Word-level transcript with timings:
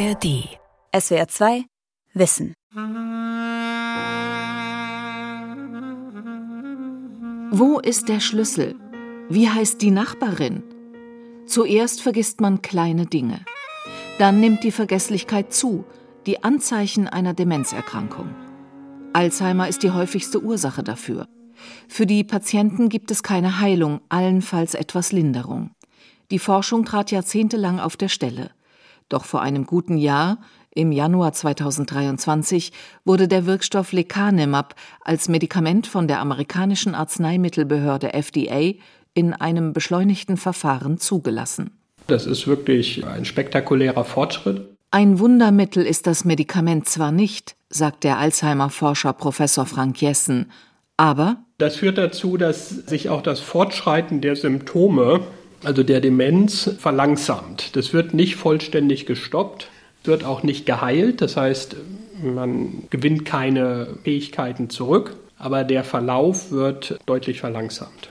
ARD. 0.00 0.48
SWR 0.98 1.28
2 1.28 1.64
Wissen. 2.14 2.54
Wo 7.50 7.78
ist 7.80 8.08
der 8.08 8.20
Schlüssel? 8.20 8.76
Wie 9.28 9.50
heißt 9.50 9.82
die 9.82 9.90
Nachbarin? 9.90 10.62
Zuerst 11.44 12.00
vergisst 12.00 12.40
man 12.40 12.62
kleine 12.62 13.04
Dinge. 13.04 13.44
Dann 14.18 14.40
nimmt 14.40 14.64
die 14.64 14.72
Vergesslichkeit 14.72 15.52
zu, 15.52 15.84
die 16.24 16.42
Anzeichen 16.44 17.06
einer 17.06 17.34
Demenzerkrankung. 17.34 18.34
Alzheimer 19.12 19.68
ist 19.68 19.82
die 19.82 19.90
häufigste 19.90 20.42
Ursache 20.42 20.82
dafür. 20.82 21.26
Für 21.88 22.06
die 22.06 22.24
Patienten 22.24 22.88
gibt 22.88 23.10
es 23.10 23.22
keine 23.22 23.60
Heilung, 23.60 24.00
allenfalls 24.08 24.72
etwas 24.72 25.12
Linderung. 25.12 25.72
Die 26.30 26.38
Forschung 26.38 26.86
trat 26.86 27.10
jahrzehntelang 27.10 27.80
auf 27.80 27.98
der 27.98 28.08
Stelle. 28.08 28.52
Doch 29.10 29.26
vor 29.26 29.42
einem 29.42 29.66
guten 29.66 29.98
Jahr, 29.98 30.38
im 30.72 30.92
Januar 30.92 31.32
2023, 31.32 32.72
wurde 33.04 33.28
der 33.28 33.44
Wirkstoff 33.44 33.92
Lecanemab 33.92 34.76
als 35.02 35.28
Medikament 35.28 35.86
von 35.86 36.08
der 36.08 36.20
amerikanischen 36.20 36.94
Arzneimittelbehörde 36.94 38.14
FDA 38.14 38.74
in 39.12 39.34
einem 39.34 39.72
beschleunigten 39.72 40.36
Verfahren 40.36 40.98
zugelassen. 40.98 41.72
Das 42.06 42.24
ist 42.24 42.46
wirklich 42.46 43.04
ein 43.04 43.24
spektakulärer 43.24 44.04
Fortschritt. 44.04 44.66
Ein 44.92 45.18
Wundermittel 45.18 45.84
ist 45.84 46.06
das 46.06 46.24
Medikament 46.24 46.88
zwar 46.88 47.12
nicht, 47.12 47.56
sagt 47.68 48.04
der 48.04 48.18
Alzheimer-Forscher 48.18 49.12
Professor 49.12 49.66
Frank 49.66 50.00
Jessen, 50.00 50.50
aber 50.96 51.38
das 51.58 51.76
führt 51.76 51.98
dazu, 51.98 52.36
dass 52.36 52.70
sich 52.70 53.08
auch 53.10 53.22
das 53.22 53.40
Fortschreiten 53.40 54.20
der 54.20 54.34
Symptome 54.34 55.20
also 55.64 55.82
der 55.82 56.00
Demenz, 56.00 56.70
verlangsamt. 56.78 57.76
Das 57.76 57.92
wird 57.92 58.14
nicht 58.14 58.36
vollständig 58.36 59.06
gestoppt, 59.06 59.68
wird 60.04 60.24
auch 60.24 60.42
nicht 60.42 60.66
geheilt. 60.66 61.20
Das 61.20 61.36
heißt, 61.36 61.76
man 62.22 62.84
gewinnt 62.90 63.24
keine 63.24 63.98
Fähigkeiten 64.04 64.70
zurück, 64.70 65.16
aber 65.38 65.64
der 65.64 65.84
Verlauf 65.84 66.50
wird 66.50 66.98
deutlich 67.06 67.40
verlangsamt. 67.40 68.10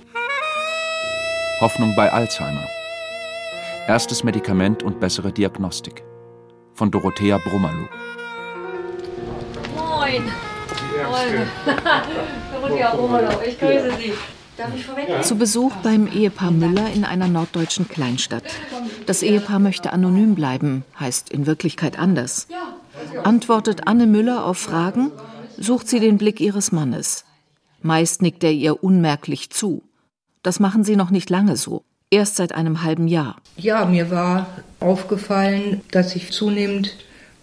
Hoffnung 1.62 1.94
bei 1.96 2.12
Alzheimer. 2.12 2.66
Erstes 3.88 4.24
Medikament 4.24 4.84
und 4.84 5.00
bessere 5.00 5.32
Diagnostik. 5.32 6.04
Von 6.74 6.92
Dorothea 6.92 7.38
Brummerlu. 7.38 7.88
Moin. 9.76 10.24
Moin. 11.10 11.48
Dorothea 12.54 12.96
Brummerlu, 12.96 13.30
ich 13.46 13.60
grüße 13.60 13.92
Sie. 14.00 14.14
Zu 15.24 15.36
Besuch 15.36 15.74
beim 15.84 16.08
Ehepaar 16.08 16.52
Müller 16.52 16.92
in 16.94 17.06
einer 17.06 17.28
norddeutschen 17.28 17.88
Kleinstadt. 17.88 18.44
Das 19.06 19.24
Ehepaar 19.24 19.60
möchte 19.60 19.94
anonym 19.94 20.36
bleiben, 20.36 20.84
heißt 21.00 21.30
in 21.30 21.46
Wirklichkeit 21.46 21.98
anders. 21.98 22.48
Antwortet 23.24 23.88
Anne 23.88 24.08
Müller 24.08 24.46
auf 24.46 24.58
Fragen, 24.58 25.12
sucht 25.58 25.88
sie 25.88 26.00
den 26.00 26.18
Blick 26.18 26.40
ihres 26.42 26.72
Mannes. 26.72 27.26
Meist 27.82 28.22
nickt 28.22 28.44
er 28.44 28.52
ihr 28.52 28.84
unmerklich 28.84 29.50
zu. 29.50 29.84
Das 30.44 30.60
machen 30.60 30.84
sie 30.84 30.96
noch 30.96 31.10
nicht 31.10 31.30
lange 31.30 31.56
so, 31.56 31.84
erst 32.10 32.36
seit 32.36 32.54
einem 32.54 32.84
halben 32.84 33.08
Jahr. 33.08 33.38
Ja, 33.58 33.86
mir 33.86 34.12
war 34.12 34.48
aufgefallen, 34.80 35.82
dass 35.92 36.16
ich 36.16 36.32
zunehmend 36.32 36.96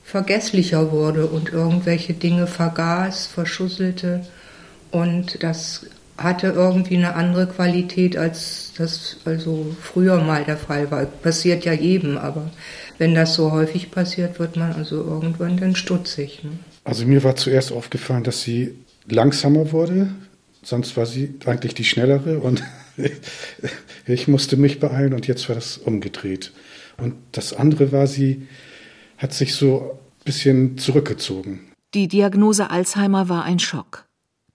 vergesslicher 0.05 0.93
wurde 0.93 1.27
und 1.27 1.51
irgendwelche 1.51 2.15
Dinge 2.15 2.47
vergaß, 2.47 3.27
verschusselte. 3.27 4.27
Und 4.91 5.43
das 5.43 5.87
hatte 6.19 6.49
irgendwie 6.49 6.97
eine 6.97 7.15
andere 7.15 7.47
Qualität, 7.47 8.17
als 8.17 8.73
das 8.79 9.19
also 9.25 9.77
früher 9.81 10.21
mal 10.23 10.45
der 10.45 10.57
Fall 10.57 10.91
war. 10.91 11.05
Passiert 11.05 11.65
ja 11.65 11.73
jedem, 11.73 12.17
aber 12.17 12.51
wenn 12.99 13.15
das 13.15 13.35
so 13.35 13.53
häufig 13.53 13.91
passiert, 13.91 14.39
wird 14.39 14.57
man 14.57 14.73
also 14.73 14.97
irgendwann 14.97 15.59
dann 15.59 15.77
stutzig. 15.77 16.43
Ne? 16.43 16.53
Also 16.85 17.07
mir 17.07 17.23
war 17.25 17.37
zuerst 17.37 17.73
aufgefallen, 17.73 18.25
dass 18.25 18.43
sie 18.43 18.77
langsamer 19.07 19.73
wurde. 19.73 20.09
Sonst 20.63 20.97
war 20.97 21.07
sie 21.07 21.35
eigentlich 21.45 21.75
die 21.75 21.85
schnellere 21.85 22.41
und 22.41 22.63
ich 24.07 24.27
musste 24.27 24.57
mich 24.57 24.81
beeilen 24.81 25.13
und 25.13 25.27
jetzt 25.27 25.49
war 25.49 25.55
das 25.55 25.77
umgedreht. 25.79 26.53
Und 26.97 27.15
das 27.33 27.53
andere 27.53 27.93
war, 27.93 28.07
sie 28.07 28.49
hat 29.19 29.33
sich 29.33 29.55
so 29.55 29.99
ein 30.21 30.25
bisschen 30.25 30.79
zurückgezogen. 30.79 31.61
Die 31.95 32.09
Diagnose 32.09 32.71
Alzheimer 32.71 33.29
war 33.29 33.45
ein 33.45 33.59
Schock. 33.59 34.06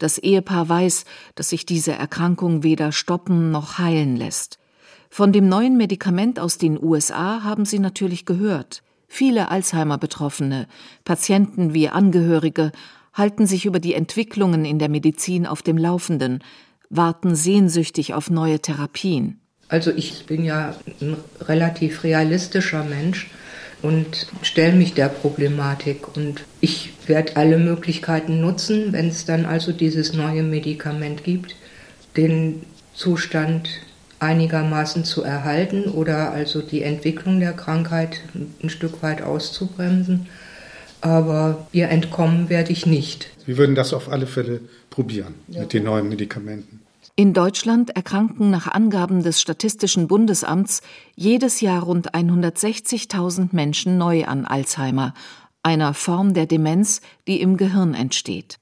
Das 0.01 0.17
Ehepaar 0.17 0.67
weiß, 0.67 1.05
dass 1.35 1.49
sich 1.49 1.67
diese 1.67 1.91
Erkrankung 1.91 2.63
weder 2.63 2.91
stoppen 2.91 3.51
noch 3.51 3.77
heilen 3.77 4.15
lässt. 4.15 4.57
Von 5.11 5.31
dem 5.31 5.47
neuen 5.47 5.77
Medikament 5.77 6.39
aus 6.39 6.57
den 6.57 6.81
USA 6.81 7.43
haben 7.43 7.65
sie 7.65 7.77
natürlich 7.77 8.25
gehört. 8.25 8.81
Viele 9.07 9.51
Alzheimer-Betroffene, 9.51 10.67
Patienten 11.03 11.75
wie 11.75 11.87
Angehörige, 11.87 12.71
halten 13.13 13.45
sich 13.45 13.67
über 13.67 13.79
die 13.79 13.93
Entwicklungen 13.93 14.65
in 14.65 14.79
der 14.79 14.89
Medizin 14.89 15.45
auf 15.45 15.61
dem 15.61 15.77
Laufenden, 15.77 16.43
warten 16.89 17.35
sehnsüchtig 17.35 18.15
auf 18.15 18.31
neue 18.31 18.59
Therapien. 18.59 19.39
Also 19.67 19.91
ich 19.91 20.25
bin 20.25 20.43
ja 20.43 20.73
ein 20.99 21.15
relativ 21.41 22.03
realistischer 22.03 22.83
Mensch 22.83 23.29
und 23.81 24.27
stelle 24.41 24.73
mich 24.73 24.93
der 24.93 25.09
Problematik. 25.09 26.15
Und 26.15 26.43
ich 26.59 26.93
werde 27.07 27.35
alle 27.37 27.57
Möglichkeiten 27.57 28.41
nutzen, 28.41 28.93
wenn 28.93 29.07
es 29.07 29.25
dann 29.25 29.45
also 29.45 29.71
dieses 29.71 30.13
neue 30.13 30.43
Medikament 30.43 31.23
gibt, 31.23 31.55
den 32.17 32.63
Zustand 32.93 33.69
einigermaßen 34.19 35.03
zu 35.03 35.23
erhalten 35.23 35.85
oder 35.85 36.31
also 36.31 36.61
die 36.61 36.83
Entwicklung 36.83 37.39
der 37.39 37.53
Krankheit 37.53 38.21
ein 38.61 38.69
Stück 38.69 39.01
weit 39.01 39.23
auszubremsen. 39.23 40.27
Aber 41.01 41.67
ihr 41.71 41.89
entkommen 41.89 42.49
werde 42.49 42.71
ich 42.71 42.85
nicht. 42.85 43.31
Wir 43.47 43.57
würden 43.57 43.73
das 43.73 43.93
auf 43.93 44.11
alle 44.11 44.27
Fälle 44.27 44.61
probieren 44.91 45.33
ja. 45.47 45.61
mit 45.61 45.73
den 45.73 45.85
neuen 45.85 46.07
Medikamenten. 46.07 46.80
In 47.15 47.33
Deutschland 47.33 47.89
erkranken 47.91 48.49
nach 48.49 48.67
Angaben 48.67 49.21
des 49.21 49.41
Statistischen 49.41 50.07
Bundesamts 50.07 50.81
jedes 51.15 51.59
Jahr 51.61 51.83
rund 51.83 52.13
160.000 52.13 53.49
Menschen 53.51 53.97
neu 53.97 54.25
an 54.25 54.45
Alzheimer, 54.45 55.13
einer 55.61 55.93
Form 55.93 56.33
der 56.33 56.45
Demenz, 56.45 57.01
die 57.27 57.41
im 57.41 57.57
Gehirn 57.57 57.93
entsteht. 57.93 58.59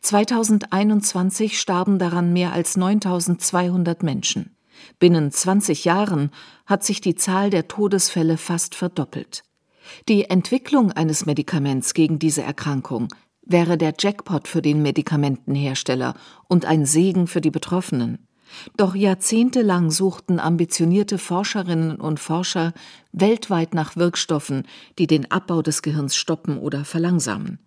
2021 0.00 1.58
starben 1.58 1.98
daran 1.98 2.32
mehr 2.32 2.52
als 2.52 2.76
9200 2.76 4.02
Menschen. 4.02 4.56
Binnen 4.98 5.30
20 5.30 5.84
Jahren 5.84 6.30
hat 6.66 6.84
sich 6.84 7.00
die 7.00 7.14
Zahl 7.14 7.50
der 7.50 7.68
Todesfälle 7.68 8.36
fast 8.36 8.74
verdoppelt. 8.74 9.42
Die 10.08 10.28
Entwicklung 10.28 10.92
eines 10.92 11.26
Medikaments 11.26 11.94
gegen 11.94 12.18
diese 12.18 12.42
Erkrankung 12.42 13.08
wäre 13.46 13.78
der 13.78 13.94
Jackpot 13.98 14.48
für 14.48 14.60
den 14.60 14.82
Medikamentenhersteller 14.82 16.14
und 16.48 16.64
ein 16.64 16.84
Segen 16.84 17.26
für 17.26 17.40
die 17.40 17.50
Betroffenen. 17.50 18.26
Doch 18.76 18.94
jahrzehntelang 18.94 19.90
suchten 19.90 20.38
ambitionierte 20.38 21.18
Forscherinnen 21.18 21.96
und 21.96 22.20
Forscher 22.20 22.74
weltweit 23.12 23.74
nach 23.74 23.96
Wirkstoffen, 23.96 24.66
die 24.98 25.06
den 25.06 25.30
Abbau 25.30 25.62
des 25.62 25.82
Gehirns 25.82 26.16
stoppen 26.16 26.58
oder 26.58 26.84
verlangsamen. 26.84 27.58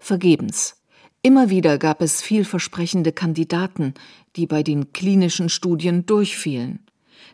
Vergebens. 0.00 0.76
Immer 1.22 1.50
wieder 1.50 1.78
gab 1.78 2.00
es 2.00 2.22
vielversprechende 2.22 3.12
Kandidaten, 3.12 3.94
die 4.36 4.46
bei 4.46 4.62
den 4.62 4.92
klinischen 4.92 5.48
Studien 5.48 6.06
durchfielen. 6.06 6.86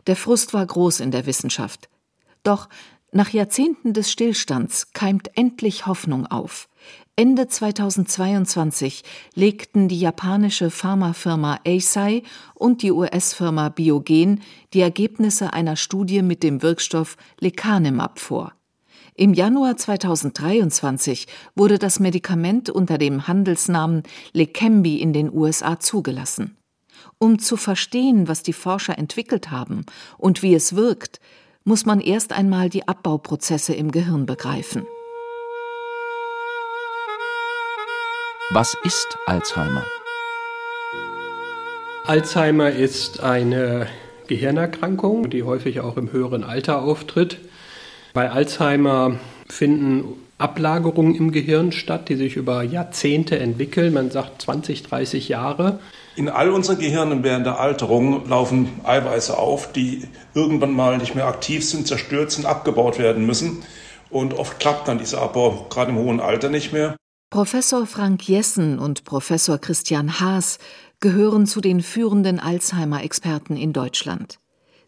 Der 0.07 0.15
Frust 0.15 0.53
war 0.53 0.65
groß 0.65 1.01
in 1.01 1.11
der 1.11 1.25
Wissenschaft. 1.25 1.89
Doch 2.43 2.69
nach 3.15 3.29
Jahrzehnten 3.29 3.93
des 3.93 4.11
Stillstands 4.11 4.91
keimt 4.91 5.31
endlich 5.37 5.87
Hoffnung 5.87 6.27
auf. 6.27 6.67
Ende 7.15 7.47
2022 7.47 9.03
legten 9.35 9.87
die 9.87 10.01
japanische 10.01 10.69
Pharmafirma 10.69 11.61
Eisai 11.65 12.23
und 12.55 12.81
die 12.81 12.91
US-Firma 12.91 13.69
Biogen 13.69 14.41
die 14.73 14.81
Ergebnisse 14.81 15.53
einer 15.53 15.77
Studie 15.77 16.23
mit 16.23 16.43
dem 16.43 16.61
Wirkstoff 16.61 17.15
Lecanemab 17.39 18.19
vor. 18.19 18.51
Im 19.15 19.33
Januar 19.33 19.77
2023 19.77 21.27
wurde 21.55 21.79
das 21.79 22.01
Medikament 22.01 22.69
unter 22.69 22.97
dem 22.97 23.29
Handelsnamen 23.29 24.03
Leqembi 24.33 24.97
in 24.97 25.13
den 25.13 25.31
USA 25.31 25.79
zugelassen. 25.79 26.57
Um 27.17 27.39
zu 27.39 27.55
verstehen, 27.55 28.27
was 28.27 28.43
die 28.43 28.51
Forscher 28.51 28.97
entwickelt 28.97 29.51
haben 29.51 29.85
und 30.17 30.43
wie 30.43 30.53
es 30.53 30.75
wirkt, 30.75 31.21
muss 31.65 31.87
man 31.87 31.99
erst 31.99 32.31
einmal 32.31 32.69
die 32.69 32.87
Abbauprozesse 32.87 33.73
im 33.73 33.91
Gehirn 33.91 34.27
begreifen. 34.27 34.87
Was 38.51 38.77
ist 38.83 39.17
Alzheimer? 39.25 39.83
Alzheimer 42.05 42.69
ist 42.69 43.19
eine 43.21 43.87
Gehirnerkrankung, 44.27 45.31
die 45.31 45.41
häufig 45.41 45.79
auch 45.79 45.97
im 45.97 46.11
höheren 46.11 46.43
Alter 46.43 46.83
auftritt. 46.83 47.39
Bei 48.13 48.29
Alzheimer 48.29 49.19
finden 49.49 50.05
Ablagerungen 50.37 51.15
im 51.15 51.31
Gehirn 51.31 51.71
statt, 51.71 52.09
die 52.09 52.15
sich 52.15 52.35
über 52.35 52.61
Jahrzehnte 52.61 53.39
entwickeln. 53.39 53.93
Man 53.93 54.11
sagt 54.11 54.41
20, 54.41 54.83
30 54.83 55.29
Jahre. 55.29 55.79
In 56.17 56.27
all 56.27 56.49
unseren 56.49 56.77
Gehirnen 56.77 57.23
während 57.23 57.45
der 57.45 57.59
Alterung 57.59 58.27
laufen 58.27 58.67
Eiweiße 58.83 59.37
auf, 59.37 59.71
die 59.71 60.03
irgendwann 60.33 60.73
mal 60.73 60.97
nicht 60.97 61.15
mehr 61.15 61.27
aktiv 61.27 61.65
sind, 61.65 61.87
zerstört 61.87 62.31
sind, 62.31 62.45
abgebaut 62.45 62.99
werden 62.99 63.25
müssen. 63.25 63.63
Und 64.09 64.33
oft 64.33 64.59
klappt 64.59 64.87
dann 64.87 64.97
dieser 64.97 65.21
Abbau 65.21 65.67
gerade 65.69 65.91
im 65.91 65.97
hohen 65.97 66.19
Alter 66.19 66.49
nicht 66.49 66.73
mehr. 66.73 66.95
Professor 67.29 67.85
Frank 67.85 68.27
Jessen 68.27 68.77
und 68.79 69.03
Professor 69.03 69.57
Christian 69.57 70.19
Haas 70.19 70.59
gehören 70.99 71.47
zu 71.47 71.59
den 71.59 71.81
führenden 71.81 72.39
Alzheimer-Experten 72.39 73.57
in 73.57 73.73
Deutschland. 73.73 74.37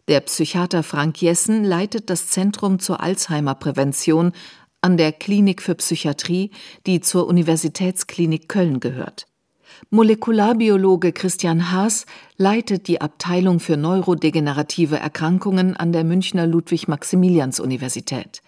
Der 0.08 0.20
Psychiater 0.20 0.82
Frank 0.82 1.20
Jessen 1.20 1.64
leitet 1.64 2.08
das 2.08 2.28
Zentrum 2.28 2.78
zur 2.78 3.00
Alzheimer-Prävention 3.02 4.32
an 4.80 4.96
der 4.96 5.12
Klinik 5.12 5.62
für 5.62 5.74
Psychiatrie, 5.74 6.50
die 6.86 7.00
zur 7.00 7.26
Universitätsklinik 7.26 8.48
Köln 8.48 8.80
gehört. 8.80 9.26
Molekularbiologe 9.90 11.12
Christian 11.12 11.70
Haas 11.72 12.06
leitet 12.36 12.88
die 12.88 13.00
Abteilung 13.00 13.60
für 13.60 13.76
neurodegenerative 13.76 14.98
Erkrankungen 14.98 15.76
an 15.76 15.92
der 15.92 16.04
Münchner 16.04 16.46
Ludwig-Maximilians-Universität. 16.46 18.42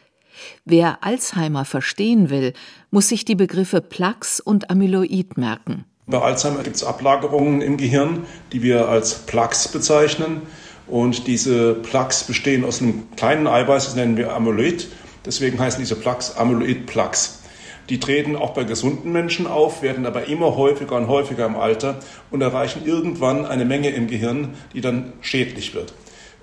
Wer 0.65 1.05
Alzheimer 1.05 1.65
verstehen 1.65 2.31
will, 2.31 2.53
muss 2.91 3.09
sich 3.09 3.25
die 3.25 3.35
Begriffe 3.35 3.81
Plaques 3.81 4.41
und 4.41 4.71
Amyloid 4.71 5.37
merken. 5.37 5.85
Bei 6.07 6.21
Alzheimer 6.21 6.63
gibt 6.63 6.77
es 6.77 6.85
Ablagerungen 6.85 7.61
im 7.61 7.77
Gehirn, 7.77 8.25
die 8.53 8.63
wir 8.63 8.89
als 8.89 9.27
Plaques 9.27 9.69
bezeichnen. 9.69 10.43
Und 10.87 11.29
diese 11.29 11.75
Plaques 11.75 12.25
bestehen 12.25 12.65
aus 12.65 12.83
einem 12.83 13.09
kleinen 13.15 13.47
Eiweiß, 13.47 13.85
das 13.85 13.95
nennen 13.95 14.17
wir 14.17 14.35
Amyloid. 14.35 14.89
Deswegen 15.25 15.59
heißen 15.59 15.81
diese 15.81 15.97
Plaques 15.97 16.37
Amyloid-Plaques. 16.37 17.41
Die 17.89 17.99
treten 17.99 18.37
auch 18.37 18.51
bei 18.51 18.65
gesunden 18.65 19.11
Menschen 19.11 19.47
auf, 19.47 19.83
werden 19.83 20.07
aber 20.07 20.27
immer 20.27 20.57
häufiger 20.57 20.97
und 20.97 21.09
häufiger 21.09 21.47
im 21.47 21.57
Alter 21.57 21.99
und 22.31 22.41
erreichen 22.41 22.83
irgendwann 22.85 23.45
eine 23.45 23.65
Menge 23.65 23.91
im 23.91 24.07
Gehirn, 24.07 24.55
die 24.73 24.81
dann 24.81 25.13
schädlich 25.21 25.75
wird. 25.75 25.93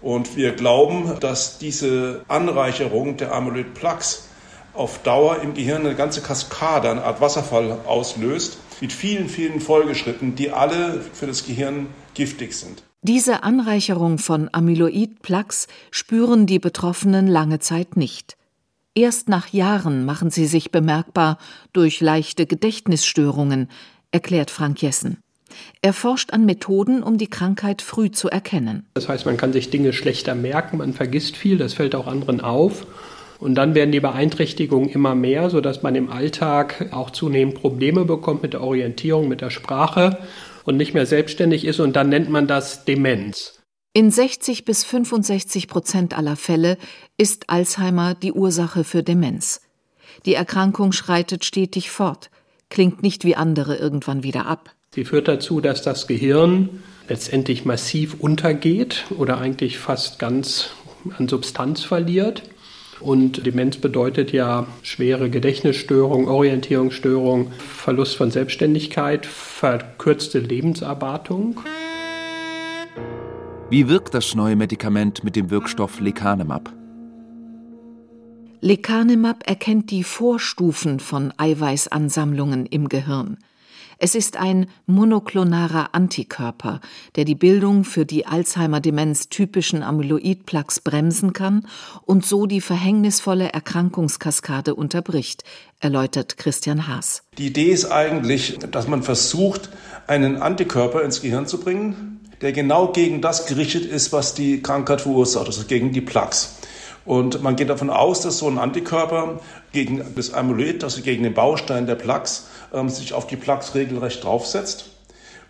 Und 0.02 0.36
wir 0.36 0.52
glauben, 0.52 1.20
dass 1.22 1.58
diese 1.58 2.24
Anreicherung 2.28 3.18
der 3.18 3.34
Amyloid-Plaques 3.34 4.28
auf 4.74 5.00
Dauer 5.04 5.42
im 5.42 5.54
Gehirn 5.54 5.86
eine 5.86 5.96
ganze 5.96 6.22
Kaskade, 6.22 6.92
eine 6.92 7.04
Art 7.04 7.20
Wasserfall 7.22 7.80
auslöst, 7.88 8.60
mit 8.80 8.94
vielen, 8.94 9.28
vielen 9.28 9.60
Folgeschritten, 9.60 10.36
die 10.36 10.52
alle 10.52 11.02
für 11.14 11.26
das 11.26 11.46
Gehirn 11.46 11.88
giftig 12.14 12.54
sind. 12.54 12.84
Diese 13.02 13.44
Anreicherung 13.44 14.18
von 14.18 14.50
Amyloid-Plaques 14.52 15.68
spüren 15.92 16.46
die 16.46 16.60
Betroffenen 16.60 17.28
lange 17.28 17.60
Zeit 17.60 17.96
nicht. 17.96 18.38
Erst 18.98 19.30
nach 19.30 19.54
Jahren 19.54 20.06
machen 20.06 20.32
sie 20.32 20.48
sich 20.48 20.72
bemerkbar 20.72 21.38
durch 21.72 22.02
leichte 22.02 22.48
Gedächtnisstörungen, 22.48 23.70
erklärt 24.10 24.50
Frank 24.50 24.82
Jessen. 24.82 25.18
Er 25.84 25.94
forscht 25.94 26.34
an 26.34 26.48
Methoden, 26.48 27.04
um 27.04 27.20
die 27.20 27.30
Krankheit 27.30 27.84
früh 27.84 28.10
zu 28.10 28.28
erkennen. 28.28 28.88
Das 28.96 29.08
heißt, 29.08 29.28
man 29.28 29.38
kann 29.38 29.54
sich 29.54 29.70
Dinge 29.70 29.94
schlechter 29.94 30.34
merken, 30.34 30.78
man 30.80 30.94
vergisst 30.94 31.38
viel, 31.38 31.60
das 31.60 31.76
fällt 31.76 31.94
auch 31.94 32.08
anderen 32.08 32.42
auf. 32.42 32.88
Und 33.38 33.54
dann 33.54 33.76
werden 33.76 33.92
die 33.92 34.00
Beeinträchtigungen 34.00 34.90
immer 34.90 35.14
mehr, 35.14 35.52
sodass 35.52 35.84
man 35.84 35.94
im 35.94 36.10
Alltag 36.10 36.88
auch 36.92 37.12
zunehmend 37.12 37.54
Probleme 37.54 38.04
bekommt 38.04 38.42
mit 38.42 38.54
der 38.54 38.64
Orientierung, 38.64 39.28
mit 39.28 39.42
der 39.42 39.52
Sprache 39.52 40.18
und 40.66 40.76
nicht 40.76 40.96
mehr 40.96 41.06
selbstständig 41.06 41.66
ist. 41.66 41.80
Und 41.80 41.96
dann 41.96 42.10
nennt 42.10 42.32
man 42.32 42.48
das 42.48 42.84
Demenz. 42.84 43.57
In 43.98 44.12
60 44.12 44.64
bis 44.64 44.84
65 44.84 45.68
Prozent 45.68 46.16
aller 46.16 46.36
Fälle 46.36 46.78
ist 47.18 47.50
Alzheimer 47.50 48.14
die 48.14 48.32
Ursache 48.32 48.84
für 48.84 49.02
Demenz. 49.02 49.60
Die 50.28 50.36
Erkrankung 50.36 50.92
schreitet 50.92 51.44
stetig 51.44 51.90
fort, 51.90 52.30
klingt 52.70 53.02
nicht 53.02 53.26
wie 53.26 53.36
andere 53.36 53.76
irgendwann 53.76 54.22
wieder 54.22 54.46
ab. 54.46 54.70
Sie 54.94 55.04
führt 55.04 55.28
dazu, 55.28 55.62
dass 55.62 55.82
das 55.82 56.06
Gehirn 56.06 56.84
letztendlich 57.10 57.66
massiv 57.66 58.18
untergeht 58.20 59.06
oder 59.18 59.40
eigentlich 59.40 59.80
fast 59.80 60.20
ganz 60.20 60.70
an 61.18 61.28
Substanz 61.28 61.84
verliert. 61.84 62.44
Und 63.00 63.48
Demenz 63.48 63.78
bedeutet 63.78 64.32
ja 64.32 64.68
schwere 64.84 65.32
Gedächtnisstörung, 65.32 66.28
Orientierungsstörung, 66.28 67.52
Verlust 67.52 68.16
von 68.16 68.30
Selbstständigkeit, 68.30 69.26
verkürzte 69.26 70.38
Lebenserwartung. 70.38 71.62
Wie 73.70 73.90
wirkt 73.90 74.14
das 74.14 74.34
neue 74.34 74.56
Medikament 74.56 75.26
mit 75.26 75.36
dem 75.36 75.50
Wirkstoff 75.50 76.00
Lecanemab? 76.00 76.72
Lecanemab 78.62 79.46
erkennt 79.46 79.92
die 79.92 80.06
Vorstufen 80.06 81.02
von 81.02 81.34
Eiweißansammlungen 81.36 82.66
im 82.66 82.88
Gehirn. 82.88 83.40
Es 84.00 84.16
ist 84.16 84.38
ein 84.38 84.68
monoklonarer 84.86 85.94
Antikörper, 85.94 86.80
der 87.18 87.26
die 87.26 87.36
Bildung 87.36 87.84
für 87.84 88.06
die 88.06 88.26
Alzheimer-Demenz 88.26 89.28
typischen 89.28 89.84
Amyloid-Plaques 89.84 90.80
bremsen 90.80 91.34
kann 91.34 91.68
und 92.06 92.26
so 92.26 92.46
die 92.46 92.62
verhängnisvolle 92.62 93.52
Erkrankungskaskade 93.52 94.76
unterbricht, 94.76 95.44
erläutert 95.82 96.38
Christian 96.38 96.88
Haas. 96.88 97.24
Die 97.38 97.48
Idee 97.48 97.72
ist 97.72 97.92
eigentlich, 97.92 98.60
dass 98.72 98.88
man 98.88 99.04
versucht, 99.04 99.72
einen 100.08 100.38
Antikörper 100.38 101.04
ins 101.04 101.22
Gehirn 101.22 101.48
zu 101.48 101.60
bringen, 101.60 102.17
der 102.42 102.52
genau 102.52 102.88
gegen 102.92 103.22
das 103.22 103.46
gerichtet 103.46 103.86
ist, 103.86 104.14
was 104.14 104.34
die 104.34 104.62
Krankheit 104.62 105.02
verursacht, 105.02 105.48
also 105.48 105.64
gegen 105.66 105.92
die 105.92 106.02
Plaques. 106.02 106.58
Und 107.06 107.42
man 107.42 107.56
geht 107.56 107.70
davon 107.70 107.90
aus, 107.90 108.22
dass 108.22 108.40
so 108.40 108.48
ein 108.48 108.58
Antikörper 108.58 109.40
gegen 109.72 110.04
das 110.16 110.34
Amyloid, 110.34 110.84
also 110.84 111.02
gegen 111.02 111.24
den 111.24 111.34
Baustein 111.34 111.88
der 111.88 111.96
Plaques, 111.96 112.48
ähm, 112.74 112.90
sich 112.90 113.14
auf 113.14 113.28
die 113.28 113.38
Plaques 113.38 113.76
regelrecht 113.76 114.24
draufsetzt 114.24 114.90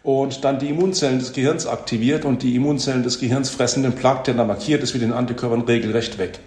und 0.04 0.46
dann 0.46 0.60
die 0.60 0.70
Immunzellen 0.70 1.20
des 1.20 1.34
Gehirns 1.34 1.66
aktiviert 1.66 2.26
und 2.26 2.44
die 2.44 2.56
Immunzellen 2.56 3.04
des 3.04 3.20
Gehirns 3.20 3.50
fressen 3.50 3.84
den 3.84 3.94
Plaque, 3.94 4.24
der 4.26 4.36
da 4.36 4.46
markiert 4.46 4.84
ist, 4.84 4.94
wie 4.94 5.00
den 5.00 5.12
Antikörpern 5.12 5.62
regelrecht 5.62 6.18
weg. 6.18 6.40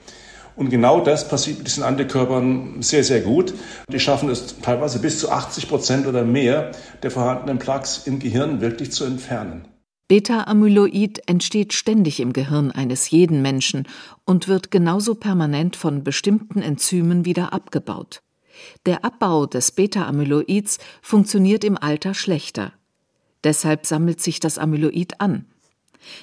Und 0.56 0.70
genau 0.70 1.00
das 1.00 1.28
passiert 1.28 1.58
mit 1.58 1.66
diesen 1.66 1.82
Antikörpern 1.82 2.76
sehr, 2.80 3.04
sehr 3.04 3.20
gut. 3.20 3.54
Die 3.92 4.00
schaffen 4.00 4.30
es 4.30 4.56
teilweise 4.62 4.98
bis 4.98 5.18
zu 5.18 5.30
80 5.30 5.68
Prozent 5.68 6.06
oder 6.06 6.24
mehr 6.24 6.72
der 7.02 7.10
vorhandenen 7.10 7.58
Plaques 7.58 8.02
im 8.06 8.18
Gehirn 8.18 8.60
wirklich 8.60 8.92
zu 8.92 9.04
entfernen. 9.04 9.66
Beta-Amyloid 10.10 11.22
entsteht 11.26 11.72
ständig 11.72 12.18
im 12.18 12.32
Gehirn 12.32 12.72
eines 12.72 13.10
jeden 13.10 13.42
Menschen 13.42 13.86
und 14.24 14.48
wird 14.48 14.72
genauso 14.72 15.14
permanent 15.14 15.76
von 15.76 16.02
bestimmten 16.02 16.62
Enzymen 16.62 17.24
wieder 17.24 17.52
abgebaut. 17.52 18.20
Der 18.86 19.04
Abbau 19.04 19.46
des 19.46 19.70
Beta-Amyloids 19.70 20.78
funktioniert 21.00 21.62
im 21.62 21.78
Alter 21.78 22.14
schlechter. 22.14 22.72
Deshalb 23.44 23.86
sammelt 23.86 24.20
sich 24.20 24.40
das 24.40 24.58
Amyloid 24.58 25.20
an. 25.20 25.44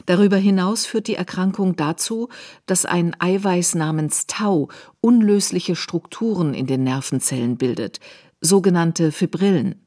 Darüber 0.06 0.36
hinaus 0.36 0.86
führt 0.86 1.08
die 1.08 1.16
Erkrankung 1.16 1.78
dazu, 1.78 2.28
dass 2.66 2.84
ein 2.84 3.16
Eiweiß 3.18 3.76
namens 3.76 4.28
Tau 4.28 4.68
unlösliche 5.00 5.78
Strukturen 5.78 6.54
in 6.54 6.68
den 6.68 6.84
Nervenzellen 6.84 7.56
bildet, 7.56 8.02
sogenannte 8.42 9.14
Fibrillen. 9.14 9.87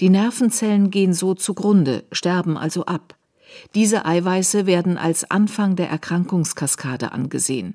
Die 0.00 0.10
Nervenzellen 0.10 0.90
gehen 0.90 1.12
so 1.12 1.34
zugrunde, 1.34 2.04
sterben 2.12 2.56
also 2.56 2.86
ab. 2.86 3.16
Diese 3.74 4.04
Eiweiße 4.04 4.66
werden 4.66 4.98
als 4.98 5.30
Anfang 5.30 5.76
der 5.76 5.88
Erkrankungskaskade 5.88 7.12
angesehen. 7.12 7.74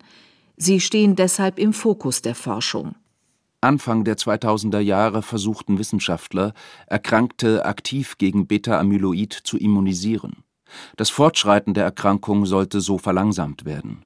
Sie 0.57 0.79
stehen 0.81 1.15
deshalb 1.15 1.57
im 1.57 1.73
Fokus 1.73 2.21
der 2.21 2.35
Forschung. 2.35 2.95
Anfang 3.61 4.05
der 4.05 4.17
2000er 4.17 4.79
Jahre 4.79 5.21
versuchten 5.21 5.79
Wissenschaftler, 5.79 6.53
Erkrankte 6.87 7.65
aktiv 7.65 8.17
gegen 8.17 8.47
Beta-Amyloid 8.47 9.33
zu 9.33 9.57
immunisieren. 9.57 10.43
Das 10.95 11.09
Fortschreiten 11.09 11.73
der 11.73 11.83
Erkrankung 11.83 12.45
sollte 12.45 12.79
so 12.79 12.97
verlangsamt 12.97 13.65
werden. 13.65 14.03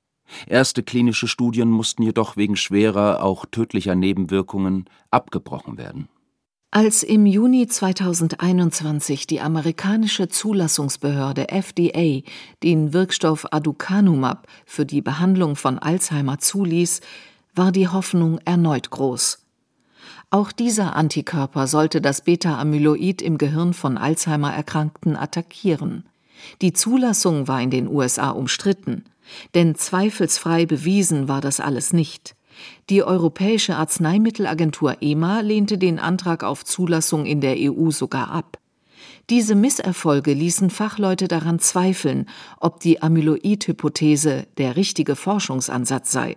Erste 0.47 0.81
klinische 0.81 1.27
Studien 1.27 1.69
mussten 1.69 2.01
jedoch 2.01 2.37
wegen 2.37 2.55
schwerer, 2.55 3.23
auch 3.23 3.45
tödlicher 3.45 3.93
Nebenwirkungen 3.93 4.85
abgebrochen 5.11 5.77
werden. 5.77 6.07
Als 6.75 7.03
im 7.03 7.27
Juni 7.27 7.67
2021 7.67 9.27
die 9.27 9.41
amerikanische 9.41 10.27
Zulassungsbehörde 10.27 11.49
FDA 11.49 12.21
den 12.63 12.93
Wirkstoff 12.93 13.45
Aducanumab 13.51 14.47
für 14.65 14.83
die 14.83 15.03
Behandlung 15.03 15.55
von 15.55 15.77
Alzheimer 15.77 16.39
zuließ, 16.39 17.01
war 17.53 17.71
die 17.71 17.89
Hoffnung 17.89 18.39
erneut 18.45 18.89
groß. 18.89 19.45
Auch 20.31 20.51
dieser 20.51 20.95
Antikörper 20.95 21.67
sollte 21.67 22.01
das 22.01 22.21
Beta-Amyloid 22.21 23.21
im 23.21 23.37
Gehirn 23.37 23.75
von 23.75 23.99
Alzheimer-Erkrankten 23.99 25.15
attackieren. 25.15 26.07
Die 26.63 26.73
Zulassung 26.73 27.47
war 27.47 27.61
in 27.61 27.69
den 27.69 27.87
USA 27.87 28.31
umstritten, 28.31 29.05
denn 29.53 29.75
zweifelsfrei 29.75 30.65
bewiesen 30.65 31.27
war 31.27 31.39
das 31.39 31.59
alles 31.59 31.93
nicht. 31.93 32.35
Die 32.89 33.03
Europäische 33.03 33.75
Arzneimittelagentur 33.75 34.97
EMA 35.01 35.41
lehnte 35.41 35.77
den 35.77 35.99
Antrag 35.99 36.43
auf 36.43 36.65
Zulassung 36.65 37.25
in 37.25 37.41
der 37.41 37.55
EU 37.57 37.91
sogar 37.91 38.31
ab. 38.31 38.57
Diese 39.29 39.55
Misserfolge 39.55 40.33
ließen 40.33 40.69
Fachleute 40.69 41.27
daran 41.27 41.59
zweifeln, 41.59 42.27
ob 42.59 42.79
die 42.79 43.01
Amyloid-Hypothese 43.01 44.47
der 44.57 44.75
richtige 44.75 45.15
Forschungsansatz 45.15 46.11
sei. 46.11 46.35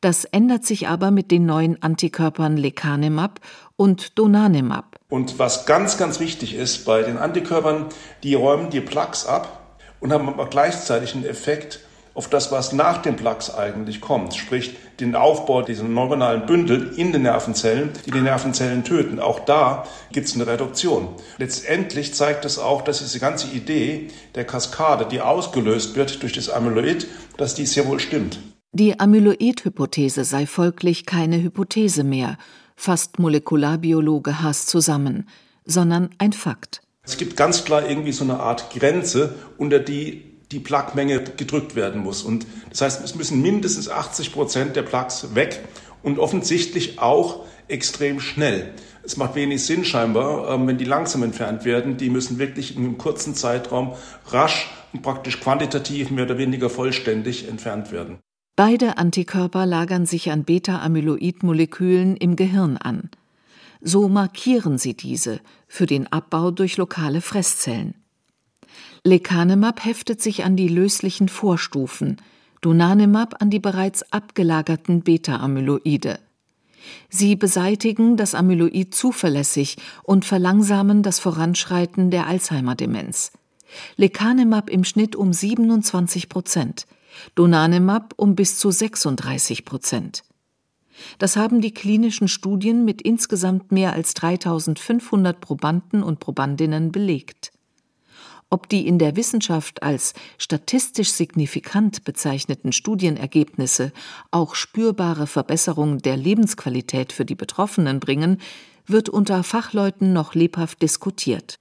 Das 0.00 0.24
ändert 0.24 0.64
sich 0.64 0.88
aber 0.88 1.10
mit 1.10 1.30
den 1.30 1.46
neuen 1.46 1.82
Antikörpern 1.82 2.56
Lecanemab 2.56 3.40
und 3.76 4.18
Donanemab. 4.18 4.96
Und 5.08 5.38
was 5.38 5.66
ganz, 5.66 5.98
ganz 5.98 6.20
wichtig 6.20 6.54
ist 6.54 6.84
bei 6.84 7.02
den 7.02 7.18
Antikörpern, 7.18 7.86
die 8.22 8.34
räumen 8.34 8.70
die 8.70 8.80
Plaques 8.80 9.26
ab 9.26 9.76
und 10.00 10.12
haben 10.12 10.28
aber 10.28 10.46
gleichzeitig 10.46 11.14
einen 11.14 11.24
Effekt 11.24 11.80
auf 12.14 12.28
das, 12.28 12.52
was 12.52 12.72
nach 12.72 12.98
dem 12.98 13.16
Plaques 13.16 13.54
eigentlich 13.54 14.00
kommt, 14.00 14.34
sprich 14.34 14.76
den 15.00 15.16
Aufbau 15.16 15.62
dieser 15.62 15.84
neuronalen 15.84 16.46
Bündel 16.46 16.92
in 16.96 17.12
den 17.12 17.22
Nervenzellen, 17.22 17.90
die 18.06 18.10
die 18.10 18.20
Nervenzellen 18.20 18.84
töten. 18.84 19.18
Auch 19.18 19.40
da 19.40 19.84
gibt 20.12 20.28
es 20.28 20.34
eine 20.34 20.46
Reduktion. 20.46 21.08
Letztendlich 21.38 22.14
zeigt 22.14 22.44
es 22.44 22.58
auch, 22.58 22.82
dass 22.82 22.98
diese 22.98 23.18
ganze 23.18 23.48
Idee 23.48 24.08
der 24.34 24.44
Kaskade, 24.44 25.06
die 25.10 25.20
ausgelöst 25.20 25.96
wird 25.96 26.22
durch 26.22 26.32
das 26.32 26.50
Amyloid, 26.50 27.06
dass 27.36 27.54
dies 27.54 27.72
sehr 27.72 27.86
wohl 27.86 28.00
stimmt. 28.00 28.38
Die 28.72 28.98
Amyloid-Hypothese 28.98 30.24
sei 30.24 30.46
folglich 30.46 31.04
keine 31.04 31.42
Hypothese 31.42 32.04
mehr, 32.04 32.38
fasst 32.74 33.18
Molekularbiologe 33.18 34.42
Haas 34.42 34.66
zusammen, 34.66 35.28
sondern 35.64 36.10
ein 36.18 36.32
Fakt. 36.32 36.80
Es 37.04 37.16
gibt 37.16 37.36
ganz 37.36 37.64
klar 37.64 37.88
irgendwie 37.88 38.12
so 38.12 38.24
eine 38.24 38.40
Art 38.40 38.72
Grenze, 38.72 39.34
unter 39.58 39.78
die 39.78 40.31
die 40.52 40.60
Plakmenge 40.60 41.22
gedrückt 41.36 41.74
werden 41.74 42.02
muss. 42.02 42.22
Und 42.22 42.46
das 42.70 42.82
heißt, 42.82 43.04
es 43.04 43.14
müssen 43.14 43.40
mindestens 43.42 43.88
80 43.88 44.32
Prozent 44.32 44.76
der 44.76 44.82
Plaques 44.82 45.34
weg 45.34 45.60
und 46.02 46.18
offensichtlich 46.18 46.98
auch 46.98 47.44
extrem 47.68 48.20
schnell. 48.20 48.74
Es 49.02 49.16
macht 49.16 49.34
wenig 49.34 49.64
Sinn 49.64 49.84
scheinbar, 49.84 50.50
ähm, 50.50 50.66
wenn 50.66 50.78
die 50.78 50.84
langsam 50.84 51.22
entfernt 51.22 51.64
werden. 51.64 51.96
Die 51.96 52.10
müssen 52.10 52.38
wirklich 52.38 52.76
in 52.76 52.84
einem 52.84 52.98
kurzen 52.98 53.34
Zeitraum 53.34 53.94
rasch 54.28 54.70
und 54.92 55.02
praktisch 55.02 55.40
quantitativ 55.40 56.10
mehr 56.10 56.24
oder 56.24 56.38
weniger 56.38 56.70
vollständig 56.70 57.48
entfernt 57.48 57.90
werden. 57.90 58.18
Beide 58.54 58.98
Antikörper 58.98 59.64
lagern 59.64 60.04
sich 60.04 60.30
an 60.30 60.44
Beta-Amyloid-Molekülen 60.44 62.16
im 62.16 62.36
Gehirn 62.36 62.76
an. 62.76 63.10
So 63.80 64.08
markieren 64.08 64.78
sie 64.78 64.94
diese 64.94 65.40
für 65.66 65.86
den 65.86 66.06
Abbau 66.12 66.50
durch 66.50 66.76
lokale 66.76 67.22
Fresszellen. 67.22 68.01
Lecanemab 69.04 69.84
heftet 69.84 70.22
sich 70.22 70.44
an 70.44 70.54
die 70.54 70.68
löslichen 70.68 71.28
Vorstufen, 71.28 72.18
Donanemab 72.60 73.42
an 73.42 73.50
die 73.50 73.58
bereits 73.58 74.12
abgelagerten 74.12 75.02
Beta-Amyloide. 75.02 76.20
Sie 77.08 77.34
beseitigen 77.34 78.16
das 78.16 78.36
Amyloid 78.36 78.94
zuverlässig 78.94 79.76
und 80.04 80.24
verlangsamen 80.24 81.02
das 81.02 81.18
Voranschreiten 81.18 82.12
der 82.12 82.28
Alzheimer-Demenz. 82.28 83.32
Lecanemab 83.96 84.70
im 84.70 84.84
Schnitt 84.84 85.16
um 85.16 85.32
27 85.32 86.28
Prozent, 86.28 86.86
Donanemab 87.34 88.14
um 88.16 88.36
bis 88.36 88.58
zu 88.58 88.70
36 88.70 89.64
Prozent. 89.64 90.22
Das 91.18 91.36
haben 91.36 91.60
die 91.60 91.74
klinischen 91.74 92.28
Studien 92.28 92.84
mit 92.84 93.02
insgesamt 93.02 93.72
mehr 93.72 93.94
als 93.94 94.14
3500 94.14 95.40
Probanden 95.40 96.04
und 96.04 96.20
Probandinnen 96.20 96.92
belegt. 96.92 97.51
Ob 98.52 98.68
die 98.68 98.86
in 98.86 98.98
der 98.98 99.16
Wissenschaft 99.16 99.82
als 99.82 100.12
statistisch 100.36 101.10
signifikant 101.12 102.04
bezeichneten 102.04 102.72
Studienergebnisse 102.72 103.92
auch 104.30 104.56
spürbare 104.56 105.26
Verbesserung 105.26 106.02
der 106.02 106.18
Lebensqualität 106.18 107.14
für 107.14 107.24
die 107.24 107.34
Betroffenen 107.34 107.98
bringen, 107.98 108.42
wird 108.86 109.08
unter 109.08 109.42
Fachleuten 109.42 110.12
noch 110.12 110.34
lebhaft 110.34 110.82
diskutiert. 110.82 111.54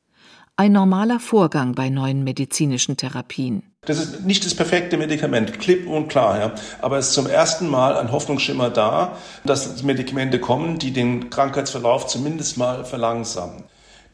Ein 0.57 0.73
normaler 0.73 1.21
Vorgang 1.21 1.75
bei 1.75 1.87
neuen 1.87 2.25
medizinischen 2.25 2.97
Therapien. 2.97 3.63
Das 3.85 3.97
ist 3.97 4.25
nicht 4.25 4.45
das 4.45 4.53
perfekte 4.53 4.97
Medikament, 4.97 5.59
klipp 5.61 5.87
und 5.87 6.09
klar, 6.09 6.39
ja. 6.39 6.55
aber 6.81 6.97
es 6.97 7.07
ist 7.07 7.13
zum 7.13 7.25
ersten 7.25 7.69
Mal 7.69 7.95
ein 7.95 8.11
Hoffnungsschimmer 8.11 8.69
da, 8.69 9.17
dass 9.45 9.81
Medikamente 9.81 10.41
kommen, 10.41 10.77
die 10.77 10.91
den 10.91 11.29
Krankheitsverlauf 11.29 12.07
zumindest 12.07 12.57
mal 12.57 12.83
verlangsamen. 12.83 13.63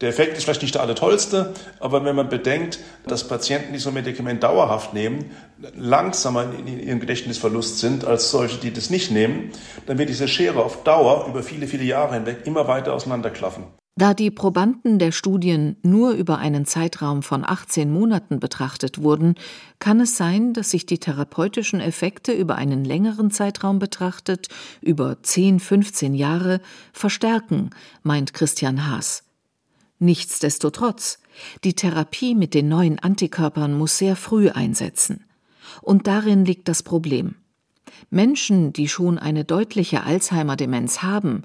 Der 0.02 0.10
Effekt 0.10 0.38
ist 0.38 0.44
vielleicht 0.44 0.62
nicht 0.62 0.76
der 0.76 0.84
allertollste, 0.84 1.54
aber 1.80 2.06
wenn 2.06 2.16
man 2.16 2.30
bedenkt, 2.30 2.80
dass 3.08 3.28
Patienten, 3.28 3.74
die 3.74 3.80
so 3.80 3.90
ein 3.90 3.96
Medikament 3.96 4.44
dauerhaft 4.44 4.94
nehmen, 4.94 5.32
langsamer 5.76 6.54
in 6.54 6.68
ihrem 6.68 7.00
Gedächtnisverlust 7.00 7.80
sind 7.80 8.06
als 8.06 8.30
solche, 8.30 8.60
die 8.60 8.72
das 8.72 8.92
nicht 8.92 9.12
nehmen, 9.12 9.52
dann 9.88 9.98
wird 9.98 10.10
diese 10.10 10.28
Schere 10.28 10.64
auf 10.64 10.84
Dauer 10.84 11.26
über 11.28 11.42
viele, 11.42 11.66
viele 11.66 11.84
Jahre 11.84 12.14
hinweg 12.14 12.46
immer 12.46 12.68
weiter 12.68 12.94
auseinanderklaffen. 12.94 13.64
Da 14.00 14.14
die 14.14 14.30
Probanden 14.30 15.00
der 15.00 15.12
Studien 15.12 15.78
nur 15.82 16.12
über 16.12 16.38
einen 16.38 16.66
Zeitraum 16.66 17.24
von 17.24 17.44
18 17.44 17.92
Monaten 17.92 18.40
betrachtet 18.40 19.02
wurden, 19.02 19.34
kann 19.80 20.00
es 20.00 20.16
sein, 20.16 20.54
dass 20.54 20.70
sich 20.70 20.86
die 20.86 21.00
therapeutischen 21.00 21.80
Effekte 21.80 22.32
über 22.32 22.54
einen 22.58 22.86
längeren 22.86 23.32
Zeitraum 23.32 23.80
betrachtet, 23.80 24.50
über 24.82 25.24
10, 25.24 25.60
15 25.60 26.14
Jahre, 26.14 26.62
verstärken, 26.94 27.72
meint 28.04 28.36
Christian 28.36 28.88
Haas. 28.88 29.27
Nichtsdestotrotz, 30.00 31.20
die 31.64 31.74
Therapie 31.74 32.36
mit 32.36 32.54
den 32.54 32.68
neuen 32.68 33.00
Antikörpern 33.00 33.78
muss 33.78 33.98
sehr 33.98 34.16
früh 34.16 34.50
einsetzen. 34.50 35.26
Und 35.82 36.08
darin 36.08 36.46
liegt 36.46 36.68
das 36.68 36.84
Problem. 36.84 37.36
Menschen, 38.10 38.74
die 38.74 38.88
schon 38.88 39.18
eine 39.18 39.44
deutliche 39.44 40.04
Alzheimer-Demenz 40.04 41.02
haben, 41.02 41.44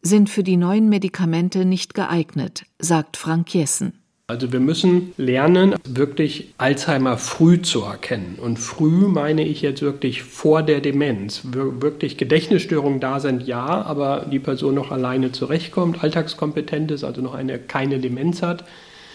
sind 0.00 0.30
für 0.30 0.42
die 0.42 0.56
neuen 0.56 0.88
Medikamente 0.88 1.64
nicht 1.64 1.94
geeignet, 1.94 2.64
sagt 2.78 3.16
Frank 3.16 3.52
Jessen. 3.52 4.00
Also 4.30 4.52
wir 4.52 4.60
müssen 4.60 5.14
lernen, 5.16 5.74
wirklich 5.88 6.52
Alzheimer 6.58 7.16
früh 7.16 7.62
zu 7.62 7.84
erkennen. 7.84 8.36
Und 8.38 8.58
früh 8.58 9.08
meine 9.08 9.42
ich 9.42 9.62
jetzt 9.62 9.80
wirklich 9.80 10.22
vor 10.22 10.62
der 10.62 10.82
Demenz. 10.82 11.40
Wirklich 11.44 12.18
Gedächtnisstörungen 12.18 13.00
da 13.00 13.20
sind, 13.20 13.46
ja, 13.46 13.64
aber 13.64 14.26
die 14.30 14.38
Person 14.38 14.74
noch 14.74 14.90
alleine 14.90 15.32
zurechtkommt, 15.32 16.04
alltagskompetent 16.04 16.90
ist, 16.90 17.04
also 17.04 17.22
noch 17.22 17.32
eine, 17.32 17.58
keine 17.58 18.00
Demenz 18.00 18.42
hat. 18.42 18.66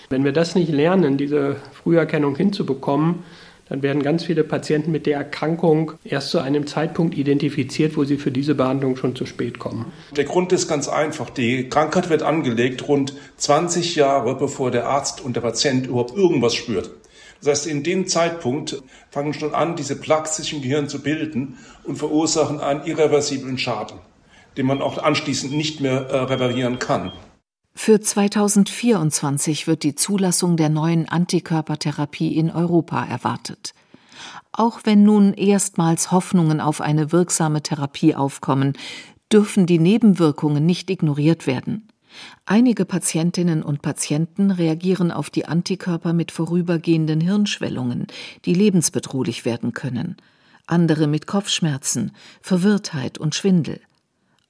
Wenn 0.10 0.24
wir 0.24 0.32
das 0.32 0.56
nicht 0.56 0.72
lernen, 0.72 1.18
diese 1.18 1.58
Früherkennung 1.74 2.36
hinzubekommen, 2.36 3.24
dann 3.70 3.82
werden 3.82 4.04
ganz 4.04 4.26
viele 4.26 4.44
Patienten 4.44 4.92
mit 4.92 5.06
der 5.06 5.18
Erkrankung 5.18 5.94
erst 6.04 6.32
zu 6.32 6.40
einem 6.40 6.68
Zeitpunkt 6.68 7.18
identifiziert, 7.18 7.96
wo 7.96 8.04
sie 8.04 8.18
für 8.18 8.32
diese 8.32 8.56
Behandlung 8.56 8.98
schon 8.98 9.16
zu 9.16 9.26
spät 9.26 9.60
kommen. 9.60 9.92
Der 10.16 10.26
Grund 10.26 10.52
ist 10.52 10.68
ganz 10.68 10.88
einfach. 10.90 11.30
Die 11.30 11.70
Krankheit 11.70 12.10
wird 12.10 12.24
angelegt 12.24 12.88
rund 12.88 13.16
20 13.38 13.96
Jahre, 13.96 14.36
bevor 14.36 14.70
der 14.70 14.88
Arzt 14.88 15.22
und 15.22 15.36
der 15.36 15.42
Patient 15.42 15.88
überhaupt 15.88 16.16
irgendwas 16.16 16.56
spürt. 16.56 16.92
Das 17.40 17.50
heißt, 17.50 17.68
in 17.68 17.84
dem 17.84 18.08
Zeitpunkt 18.08 18.82
fangen 19.12 19.34
schon 19.34 19.54
an, 19.54 19.76
diese 19.76 19.98
Plaques 19.98 20.38
sich 20.38 20.54
im 20.54 20.62
Gehirn 20.62 20.88
zu 20.88 21.02
bilden 21.02 21.58
und 21.84 21.98
verursachen 21.98 22.62
einen 22.62 22.86
irreversiblen 22.86 23.58
Schaden, 23.58 24.00
den 24.56 24.66
man 24.66 24.82
auch 24.82 24.98
anschließend 24.98 25.54
nicht 25.54 25.82
mehr 25.82 26.08
äh, 26.10 26.18
reparieren 26.20 26.80
kann. 26.80 27.12
Für 27.76 28.00
2024 28.00 29.68
wird 29.68 29.84
die 29.84 29.96
Zulassung 29.96 30.58
der 30.58 30.70
neuen 30.70 31.10
Antikörpertherapie 31.10 32.36
in 32.38 32.50
Europa 32.52 33.04
erwartet. 33.04 33.74
Auch 34.52 34.82
wenn 34.84 35.04
nun 35.04 35.34
erstmals 35.34 36.12
Hoffnungen 36.12 36.62
auf 36.62 36.82
eine 36.82 37.12
wirksame 37.12 37.64
Therapie 37.64 38.16
aufkommen, 38.16 38.74
dürfen 39.32 39.66
die 39.66 39.80
Nebenwirkungen 39.80 40.66
nicht 40.66 40.90
ignoriert 40.92 41.48
werden. 41.48 41.88
Einige 42.46 42.86
Patientinnen 42.86 43.64
und 43.64 43.82
Patienten 43.82 44.52
reagieren 44.52 45.12
auf 45.12 45.32
die 45.32 45.46
Antikörper 45.46 46.14
mit 46.14 46.32
vorübergehenden 46.32 47.20
Hirnschwellungen, 47.20 48.06
die 48.46 48.54
lebensbedrohlich 48.54 49.46
werden 49.46 49.74
können, 49.74 50.18
andere 50.68 51.08
mit 51.08 51.26
Kopfschmerzen, 51.26 52.12
Verwirrtheit 52.42 53.18
und 53.18 53.34
Schwindel. 53.34 53.82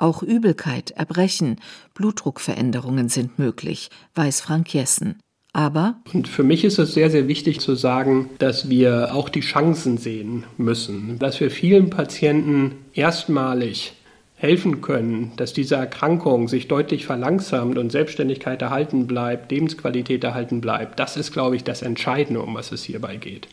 Auch 0.03 0.21
Übelkeit, 0.21 0.91
Erbrechen, 0.91 1.61
Blutdruckveränderungen 1.93 3.07
sind 3.07 3.39
möglich, 3.39 3.89
weiß 4.15 4.41
Frank 4.41 4.73
Jessen. 4.73 5.17
Aber 5.53 5.95
und 6.11 6.27
für 6.27 6.43
mich 6.43 6.65
ist 6.65 6.77
es 6.77 6.93
sehr, 6.93 7.09
sehr 7.09 7.29
wichtig 7.29 7.61
zu 7.61 7.73
sagen, 7.75 8.29
dass 8.37 8.67
wir 8.67 9.15
auch 9.15 9.29
die 9.29 9.39
Chancen 9.39 9.97
sehen 9.97 10.43
müssen, 10.57 11.19
dass 11.19 11.39
wir 11.39 11.49
vielen 11.49 11.89
Patienten 11.89 12.73
erstmalig 12.93 13.93
helfen 14.35 14.81
können, 14.81 15.31
dass 15.37 15.53
diese 15.53 15.75
Erkrankung 15.75 16.49
sich 16.49 16.67
deutlich 16.67 17.05
verlangsamt 17.05 17.77
und 17.77 17.89
Selbstständigkeit 17.89 18.61
erhalten 18.61 19.07
bleibt, 19.07 19.53
Lebensqualität 19.53 20.21
erhalten 20.25 20.59
bleibt. 20.59 20.99
Das 20.99 21.15
ist, 21.15 21.31
glaube 21.31 21.55
ich, 21.55 21.63
das 21.63 21.81
Entscheidende, 21.81 22.41
um 22.41 22.55
was 22.55 22.73
es 22.73 22.83
hierbei 22.83 23.15
geht. 23.15 23.47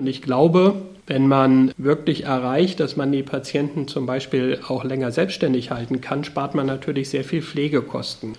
Und 0.00 0.06
ich 0.06 0.22
glaube, 0.22 0.80
wenn 1.06 1.28
man 1.28 1.72
wirklich 1.76 2.24
erreicht, 2.24 2.80
dass 2.80 2.96
man 2.96 3.12
die 3.12 3.22
Patienten 3.22 3.86
zum 3.86 4.06
Beispiel 4.06 4.58
auch 4.66 4.82
länger 4.82 5.12
selbstständig 5.12 5.70
halten 5.70 6.00
kann, 6.00 6.24
spart 6.24 6.54
man 6.54 6.64
natürlich 6.64 7.10
sehr 7.10 7.22
viel 7.22 7.42
Pflegekosten. 7.42 8.32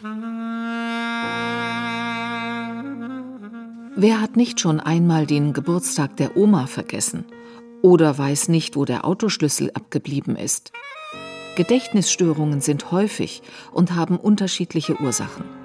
Wer 3.96 4.20
hat 4.20 4.38
nicht 4.38 4.60
schon 4.60 4.80
einmal 4.80 5.28
den 5.28 5.54
Geburtstag 5.54 6.18
der 6.18 6.36
Oma 6.36 6.66
vergessen? 6.66 7.26
Oder 7.84 8.18
weiß 8.18 8.48
nicht, 8.48 8.76
wo 8.76 8.84
der 8.84 9.06
Autoschlüssel 9.06 9.70
abgeblieben 9.76 10.36
ist? 10.36 10.72
Gedächtnisstörungen 11.58 12.60
sind 12.62 12.92
häufig 12.92 13.44
und 13.72 13.94
haben 13.94 14.18
unterschiedliche 14.18 15.00
Ursachen. 15.00 15.61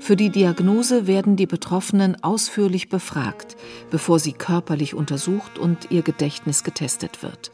Für 0.00 0.16
die 0.16 0.30
Diagnose 0.30 1.06
werden 1.06 1.36
die 1.36 1.46
Betroffenen 1.46 2.22
ausführlich 2.22 2.88
befragt, 2.88 3.56
bevor 3.90 4.18
sie 4.18 4.32
körperlich 4.32 4.94
untersucht 4.94 5.58
und 5.58 5.90
ihr 5.90 6.02
Gedächtnis 6.02 6.64
getestet 6.64 7.22
wird. 7.22 7.50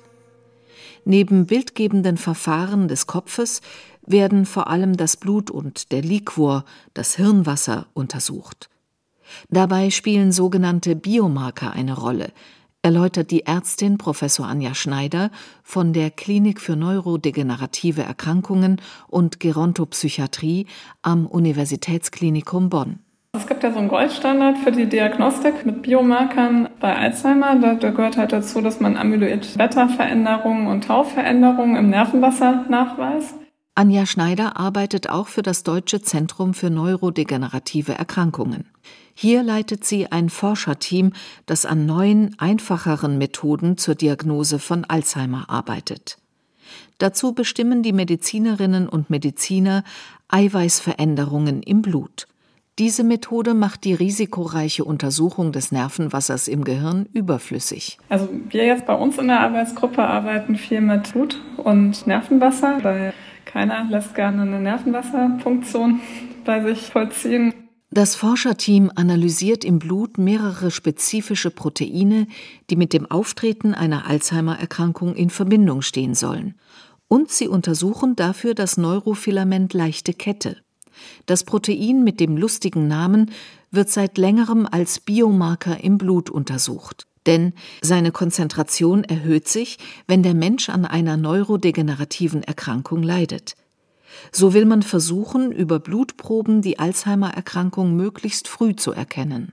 Neben 1.04 1.46
bildgebenden 1.46 2.16
Verfahren 2.16 2.88
des 2.88 3.06
Kopfes 3.06 3.60
werden 4.06 4.46
vor 4.46 4.68
allem 4.68 4.96
das 4.96 5.16
Blut 5.16 5.50
und 5.50 5.92
der 5.92 6.02
Liquor, 6.02 6.64
das 6.92 7.16
Hirnwasser, 7.16 7.86
untersucht. 7.94 8.70
Dabei 9.48 9.90
spielen 9.90 10.32
sogenannte 10.32 10.96
Biomarker 10.96 11.72
eine 11.72 11.94
Rolle, 11.94 12.32
erläutert 12.84 13.30
die 13.30 13.46
Ärztin 13.46 13.96
Professor 13.96 14.46
Anja 14.46 14.74
Schneider 14.74 15.30
von 15.62 15.94
der 15.94 16.10
Klinik 16.10 16.60
für 16.60 16.76
neurodegenerative 16.76 18.02
Erkrankungen 18.02 18.80
und 19.08 19.40
Gerontopsychiatrie 19.40 20.66
am 21.00 21.26
Universitätsklinikum 21.26 22.68
Bonn. 22.68 22.98
Es 23.32 23.46
gibt 23.48 23.62
ja 23.64 23.72
so 23.72 23.78
einen 23.78 23.88
Goldstandard 23.88 24.58
für 24.58 24.70
die 24.70 24.86
Diagnostik 24.86 25.64
mit 25.66 25.82
Biomarkern 25.82 26.68
bei 26.78 26.94
Alzheimer. 26.94 27.56
Da, 27.56 27.74
gehört 27.74 28.16
halt 28.16 28.32
dazu, 28.32 28.60
dass 28.60 28.80
man 28.80 28.96
Amyloid-Beta-Veränderungen 28.96 30.68
und 30.68 30.84
Tau-Veränderungen 30.84 31.76
im 31.76 31.88
Nervenwasser 31.88 32.66
nachweist. 32.68 33.43
Anja 33.76 34.06
Schneider 34.06 34.56
arbeitet 34.56 35.10
auch 35.10 35.26
für 35.26 35.42
das 35.42 35.64
Deutsche 35.64 36.00
Zentrum 36.00 36.54
für 36.54 36.70
neurodegenerative 36.70 37.92
Erkrankungen. 37.92 38.66
Hier 39.14 39.42
leitet 39.42 39.84
sie 39.84 40.12
ein 40.12 40.28
Forscherteam, 40.28 41.12
das 41.46 41.66
an 41.66 41.84
neuen, 41.84 42.36
einfacheren 42.38 43.18
Methoden 43.18 43.76
zur 43.76 43.96
Diagnose 43.96 44.60
von 44.60 44.84
Alzheimer 44.84 45.50
arbeitet. 45.50 46.18
Dazu 46.98 47.32
bestimmen 47.32 47.82
die 47.82 47.92
Medizinerinnen 47.92 48.88
und 48.88 49.10
Mediziner 49.10 49.82
Eiweißveränderungen 50.28 51.60
im 51.64 51.82
Blut. 51.82 52.28
Diese 52.78 53.02
Methode 53.02 53.54
macht 53.54 53.84
die 53.84 53.94
risikoreiche 53.94 54.84
Untersuchung 54.84 55.50
des 55.50 55.72
Nervenwassers 55.72 56.46
im 56.46 56.62
Gehirn 56.64 57.06
überflüssig. 57.12 57.98
Also 58.08 58.28
wir 58.50 58.66
jetzt 58.66 58.86
bei 58.86 58.94
uns 58.94 59.18
in 59.18 59.28
der 59.28 59.40
Arbeitsgruppe 59.40 60.02
arbeiten 60.02 60.56
viel 60.56 60.80
mit 60.80 61.12
Blut 61.12 61.40
und 61.56 62.06
Nervenwasser, 62.06 62.78
weil 62.82 63.14
keiner 63.54 63.84
lässt 63.88 64.16
gerne 64.16 64.42
eine 64.42 64.60
Nervenwasserfunktion 64.60 66.00
bei 66.44 66.60
sich 66.64 66.90
vollziehen. 66.90 67.54
Das 67.88 68.16
Forscherteam 68.16 68.90
analysiert 68.96 69.64
im 69.64 69.78
Blut 69.78 70.18
mehrere 70.18 70.72
spezifische 70.72 71.52
Proteine, 71.52 72.26
die 72.68 72.74
mit 72.74 72.92
dem 72.92 73.08
Auftreten 73.08 73.72
einer 73.72 74.08
Alzheimer-Erkrankung 74.08 75.14
in 75.14 75.30
Verbindung 75.30 75.82
stehen 75.82 76.16
sollen. 76.16 76.56
Und 77.06 77.30
sie 77.30 77.46
untersuchen 77.46 78.16
dafür 78.16 78.54
das 78.54 78.76
Neurofilament 78.76 79.72
leichte 79.72 80.14
Kette. 80.14 80.56
Das 81.26 81.44
Protein 81.44 82.02
mit 82.02 82.18
dem 82.18 82.36
lustigen 82.36 82.88
Namen 82.88 83.30
wird 83.70 83.88
seit 83.88 84.18
längerem 84.18 84.66
als 84.68 84.98
Biomarker 84.98 85.82
im 85.84 85.96
Blut 85.96 86.28
untersucht. 86.28 87.06
Denn 87.26 87.54
seine 87.80 88.12
Konzentration 88.12 89.04
erhöht 89.04 89.48
sich, 89.48 89.78
wenn 90.06 90.22
der 90.22 90.34
Mensch 90.34 90.68
an 90.68 90.84
einer 90.84 91.16
neurodegenerativen 91.16 92.42
Erkrankung 92.42 93.02
leidet. 93.02 93.54
So 94.30 94.54
will 94.54 94.64
man 94.64 94.82
versuchen, 94.82 95.50
über 95.50 95.80
Blutproben 95.80 96.62
die 96.62 96.78
Alzheimer-Erkrankung 96.78 97.96
möglichst 97.96 98.48
früh 98.48 98.76
zu 98.76 98.92
erkennen. 98.92 99.52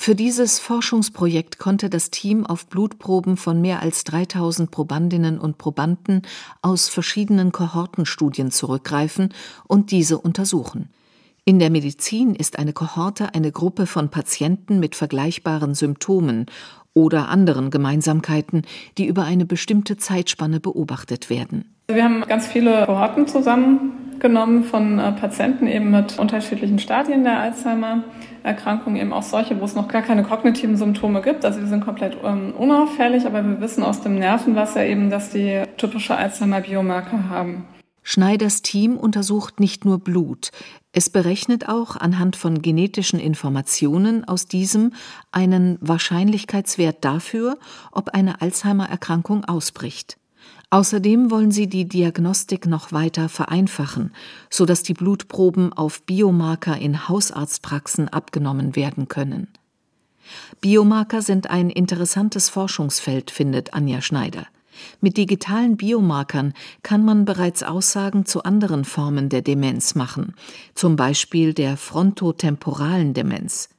Für 0.00 0.14
dieses 0.14 0.60
Forschungsprojekt 0.60 1.58
konnte 1.58 1.90
das 1.90 2.10
Team 2.10 2.46
auf 2.46 2.68
Blutproben 2.68 3.36
von 3.36 3.60
mehr 3.60 3.82
als 3.82 4.04
3000 4.04 4.70
Probandinnen 4.70 5.40
und 5.40 5.58
Probanden 5.58 6.22
aus 6.62 6.88
verschiedenen 6.88 7.50
Kohortenstudien 7.50 8.52
zurückgreifen 8.52 9.34
und 9.66 9.90
diese 9.90 10.18
untersuchen. 10.18 10.90
In 11.44 11.58
der 11.58 11.70
Medizin 11.70 12.36
ist 12.36 12.60
eine 12.60 12.72
Kohorte 12.72 13.34
eine 13.34 13.50
Gruppe 13.50 13.86
von 13.86 14.08
Patienten 14.08 14.78
mit 14.78 14.94
vergleichbaren 14.94 15.74
Symptomen 15.74 16.46
oder 16.98 17.28
anderen 17.28 17.70
Gemeinsamkeiten, 17.70 18.62
die 18.98 19.06
über 19.06 19.24
eine 19.24 19.46
bestimmte 19.46 19.96
Zeitspanne 19.96 20.58
beobachtet 20.58 21.30
werden. 21.30 21.76
Wir 21.90 22.02
haben 22.02 22.22
ganz 22.26 22.46
viele 22.46 22.84
Kohorten 22.86 23.28
zusammengenommen 23.28 24.64
von 24.64 24.98
äh, 24.98 25.12
Patienten 25.12 25.68
eben 25.68 25.90
mit 25.90 26.18
unterschiedlichen 26.18 26.80
Stadien 26.80 27.22
der 27.22 27.38
Alzheimer-Erkrankung, 27.38 28.96
eben 28.96 29.12
auch 29.12 29.22
solche, 29.22 29.58
wo 29.60 29.64
es 29.64 29.76
noch 29.76 29.86
gar 29.86 30.02
keine 30.02 30.24
kognitiven 30.24 30.76
Symptome 30.76 31.22
gibt. 31.22 31.44
Also 31.44 31.60
wir 31.60 31.68
sind 31.68 31.84
komplett 31.84 32.16
ähm, 32.24 32.52
unauffällig, 32.58 33.26
aber 33.26 33.44
wir 33.44 33.60
wissen 33.60 33.84
aus 33.84 34.00
dem 34.00 34.18
Nervenwasser 34.18 34.84
eben, 34.84 35.08
dass 35.08 35.30
die 35.30 35.62
typische 35.76 36.16
Alzheimer-Biomarker 36.16 37.30
haben. 37.30 37.64
Schneiders 38.02 38.62
Team 38.62 38.96
untersucht 38.96 39.60
nicht 39.60 39.84
nur 39.84 39.98
Blut, 39.98 40.50
es 40.98 41.10
berechnet 41.10 41.68
auch 41.68 41.94
anhand 41.94 42.34
von 42.34 42.60
genetischen 42.60 43.20
Informationen 43.20 44.24
aus 44.24 44.46
diesem 44.46 44.94
einen 45.30 45.78
Wahrscheinlichkeitswert 45.80 47.04
dafür, 47.04 47.56
ob 47.92 48.08
eine 48.08 48.40
Alzheimer-Erkrankung 48.40 49.44
ausbricht. 49.44 50.18
Außerdem 50.70 51.30
wollen 51.30 51.52
sie 51.52 51.68
die 51.68 51.86
Diagnostik 51.86 52.66
noch 52.66 52.90
weiter 52.90 53.28
vereinfachen, 53.28 54.12
so 54.50 54.66
dass 54.66 54.82
die 54.82 54.92
Blutproben 54.92 55.72
auf 55.72 56.02
Biomarker 56.02 56.76
in 56.76 57.08
Hausarztpraxen 57.08 58.08
abgenommen 58.08 58.74
werden 58.74 59.06
können. 59.06 59.46
Biomarker 60.60 61.22
sind 61.22 61.48
ein 61.48 61.70
interessantes 61.70 62.48
Forschungsfeld, 62.48 63.30
findet 63.30 63.72
Anja 63.72 64.02
Schneider. 64.02 64.48
Mit 65.00 65.16
digitalen 65.16 65.76
Biomarkern 65.76 66.54
kann 66.82 67.04
man 67.04 67.24
bereits 67.24 67.62
Aussagen 67.62 68.26
zu 68.26 68.42
anderen 68.42 68.84
Formen 68.84 69.28
der 69.28 69.42
Demenz 69.42 69.94
machen, 69.94 70.34
zum 70.74 70.96
Beispiel 70.96 71.54
der 71.54 71.76
frontotemporalen 71.76 73.14
Demenz. 73.14 73.70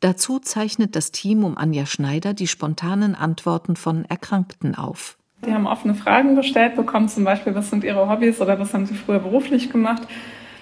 Dazu 0.00 0.38
zeichnet 0.38 0.96
das 0.96 1.10
Team 1.10 1.44
um 1.44 1.58
Anja 1.58 1.86
Schneider 1.86 2.34
die 2.34 2.46
spontanen 2.46 3.14
Antworten 3.14 3.76
von 3.76 4.04
Erkrankten 4.04 4.74
auf. 4.74 5.16
Die 5.44 5.52
haben 5.52 5.66
offene 5.66 5.94
Fragen 5.94 6.36
gestellt 6.36 6.76
bekommen, 6.76 7.08
zum 7.08 7.24
Beispiel, 7.24 7.54
was 7.54 7.70
sind 7.70 7.84
ihre 7.84 8.08
Hobbys 8.08 8.40
oder 8.40 8.58
was 8.58 8.72
haben 8.72 8.86
sie 8.86 8.94
früher 8.94 9.18
beruflich 9.18 9.70
gemacht. 9.70 10.02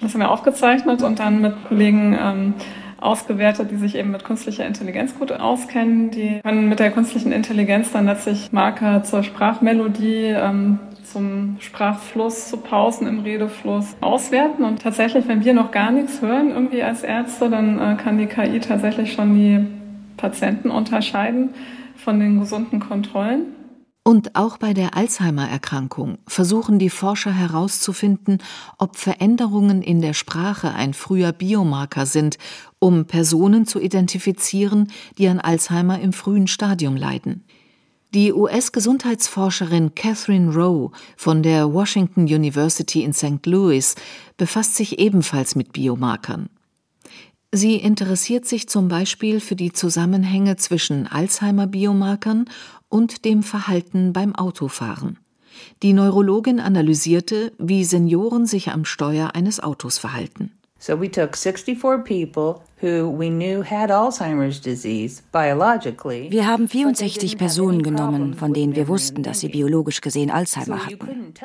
Das 0.01 0.13
haben 0.13 0.21
wir 0.21 0.31
aufgezeichnet 0.31 1.01
und 1.01 1.19
dann 1.19 1.41
mit 1.41 1.55
Kollegen 1.67 2.17
ähm, 2.19 2.53
ausgewertet, 3.03 3.71
die 3.71 3.77
sich 3.77 3.95
eben 3.95 4.11
mit 4.11 4.23
künstlicher 4.23 4.65
Intelligenz 4.65 5.17
gut 5.17 5.31
auskennen. 5.31 6.11
Die 6.11 6.39
können 6.41 6.69
mit 6.69 6.79
der 6.79 6.91
künstlichen 6.91 7.31
Intelligenz 7.31 7.91
dann 7.91 8.05
letztlich 8.05 8.51
Marker 8.51 9.03
zur 9.03 9.23
Sprachmelodie, 9.23 10.33
ähm, 10.35 10.79
zum 11.03 11.57
Sprachfluss, 11.59 12.49
zu 12.49 12.57
Pausen 12.57 13.07
im 13.07 13.19
Redefluss 13.19 13.95
auswerten. 14.01 14.63
Und 14.63 14.81
tatsächlich, 14.81 15.27
wenn 15.27 15.43
wir 15.43 15.53
noch 15.53 15.71
gar 15.71 15.91
nichts 15.91 16.21
hören, 16.21 16.51
irgendwie 16.51 16.83
als 16.83 17.03
Ärzte, 17.03 17.49
dann 17.49 17.79
äh, 17.79 17.95
kann 17.95 18.17
die 18.17 18.27
KI 18.27 18.59
tatsächlich 18.59 19.13
schon 19.13 19.35
die 19.35 19.65
Patienten 20.17 20.71
unterscheiden 20.71 21.49
von 21.95 22.19
den 22.19 22.39
gesunden 22.39 22.79
Kontrollen. 22.79 23.62
Und 24.05 24.35
auch 24.35 24.57
bei 24.57 24.73
der 24.73 24.97
Alzheimer-Erkrankung 24.97 26.17
versuchen 26.27 26.77
die 26.77 26.89
Forscher 26.89 27.31
herauszufinden, 27.31 28.39
ob 28.77 28.97
Veränderungen 28.97 29.81
in 29.81 30.01
der 30.01 30.13
Sprache 30.13 30.73
ein 30.73 30.93
früher 30.93 31.31
Biomarker 31.31 32.05
sind, 32.05 32.37
um 32.79 33.05
Personen 33.05 33.65
zu 33.65 33.79
identifizieren, 33.79 34.91
die 35.17 35.29
an 35.29 35.39
Alzheimer 35.39 36.01
im 36.01 36.11
frühen 36.11 36.47
Stadium 36.47 36.97
leiden. 36.97 37.45
Die 38.13 38.33
US-Gesundheitsforscherin 38.33 39.95
Catherine 39.95 40.53
Rowe 40.53 40.91
von 41.15 41.41
der 41.41 41.73
Washington 41.73 42.25
University 42.25 43.03
in 43.03 43.13
St. 43.13 43.45
Louis 43.45 43.95
befasst 44.35 44.75
sich 44.75 44.99
ebenfalls 44.99 45.55
mit 45.55 45.71
Biomarkern. 45.71 46.49
Sie 47.55 47.75
interessiert 47.75 48.47
sich 48.47 48.67
zum 48.67 48.87
Beispiel 48.87 49.39
für 49.39 49.55
die 49.55 49.71
Zusammenhänge 49.71 50.55
zwischen 50.55 51.05
Alzheimer-Biomarkern 51.05 52.45
und 52.89 53.25
dem 53.25 53.43
Verhalten 53.43 54.11
beim 54.11 54.33
Autofahren. 54.33 55.19
Die 55.83 55.93
Neurologin 55.93 56.59
analysierte, 56.59 57.51
wie 57.59 57.83
Senioren 57.83 58.47
sich 58.47 58.71
am 58.71 58.85
Steuer 58.85 59.35
eines 59.35 59.61
Autos 59.61 59.99
verhalten. 59.99 60.51
So 60.79 60.99
we 60.99 61.11
took 61.11 61.37
64 61.37 62.03
people 62.03 62.55
who 62.81 63.15
we 63.15 63.29
knew 63.29 63.63
had 63.63 63.91
Alzheimer's 63.91 64.59
disease 64.59 65.21
biologically. 65.31 66.31
Wir 66.31 66.47
haben 66.47 66.67
64 66.67 67.37
Personen 67.37 67.83
genommen, 67.83 68.33
von 68.33 68.55
denen 68.55 68.75
wir 68.75 68.87
wussten, 68.87 69.21
dass 69.21 69.41
sie 69.41 69.49
biologisch 69.49 70.01
gesehen 70.01 70.31
Alzheimer 70.31 70.87
hatten. 70.87 71.35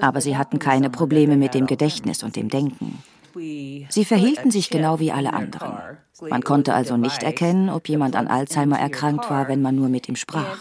Aber 0.00 0.22
sie 0.22 0.38
hatten 0.38 0.58
keine 0.58 0.88
Probleme 0.88 1.36
mit 1.36 1.52
dem 1.52 1.66
Gedächtnis 1.66 2.22
und 2.22 2.36
dem 2.36 2.48
Denken. 2.48 3.02
Sie 3.34 4.04
verhielten 4.04 4.50
sich 4.50 4.70
genau 4.70 4.98
wie 4.98 5.12
alle 5.12 5.32
anderen. 5.32 5.98
Man 6.28 6.42
konnte 6.42 6.74
also 6.74 6.96
nicht 6.96 7.22
erkennen, 7.22 7.68
ob 7.68 7.88
jemand 7.88 8.16
an 8.16 8.28
Alzheimer 8.28 8.78
erkrankt 8.78 9.30
war, 9.30 9.48
wenn 9.48 9.62
man 9.62 9.74
nur 9.74 9.88
mit 9.88 10.08
ihm 10.08 10.16
sprach. 10.16 10.58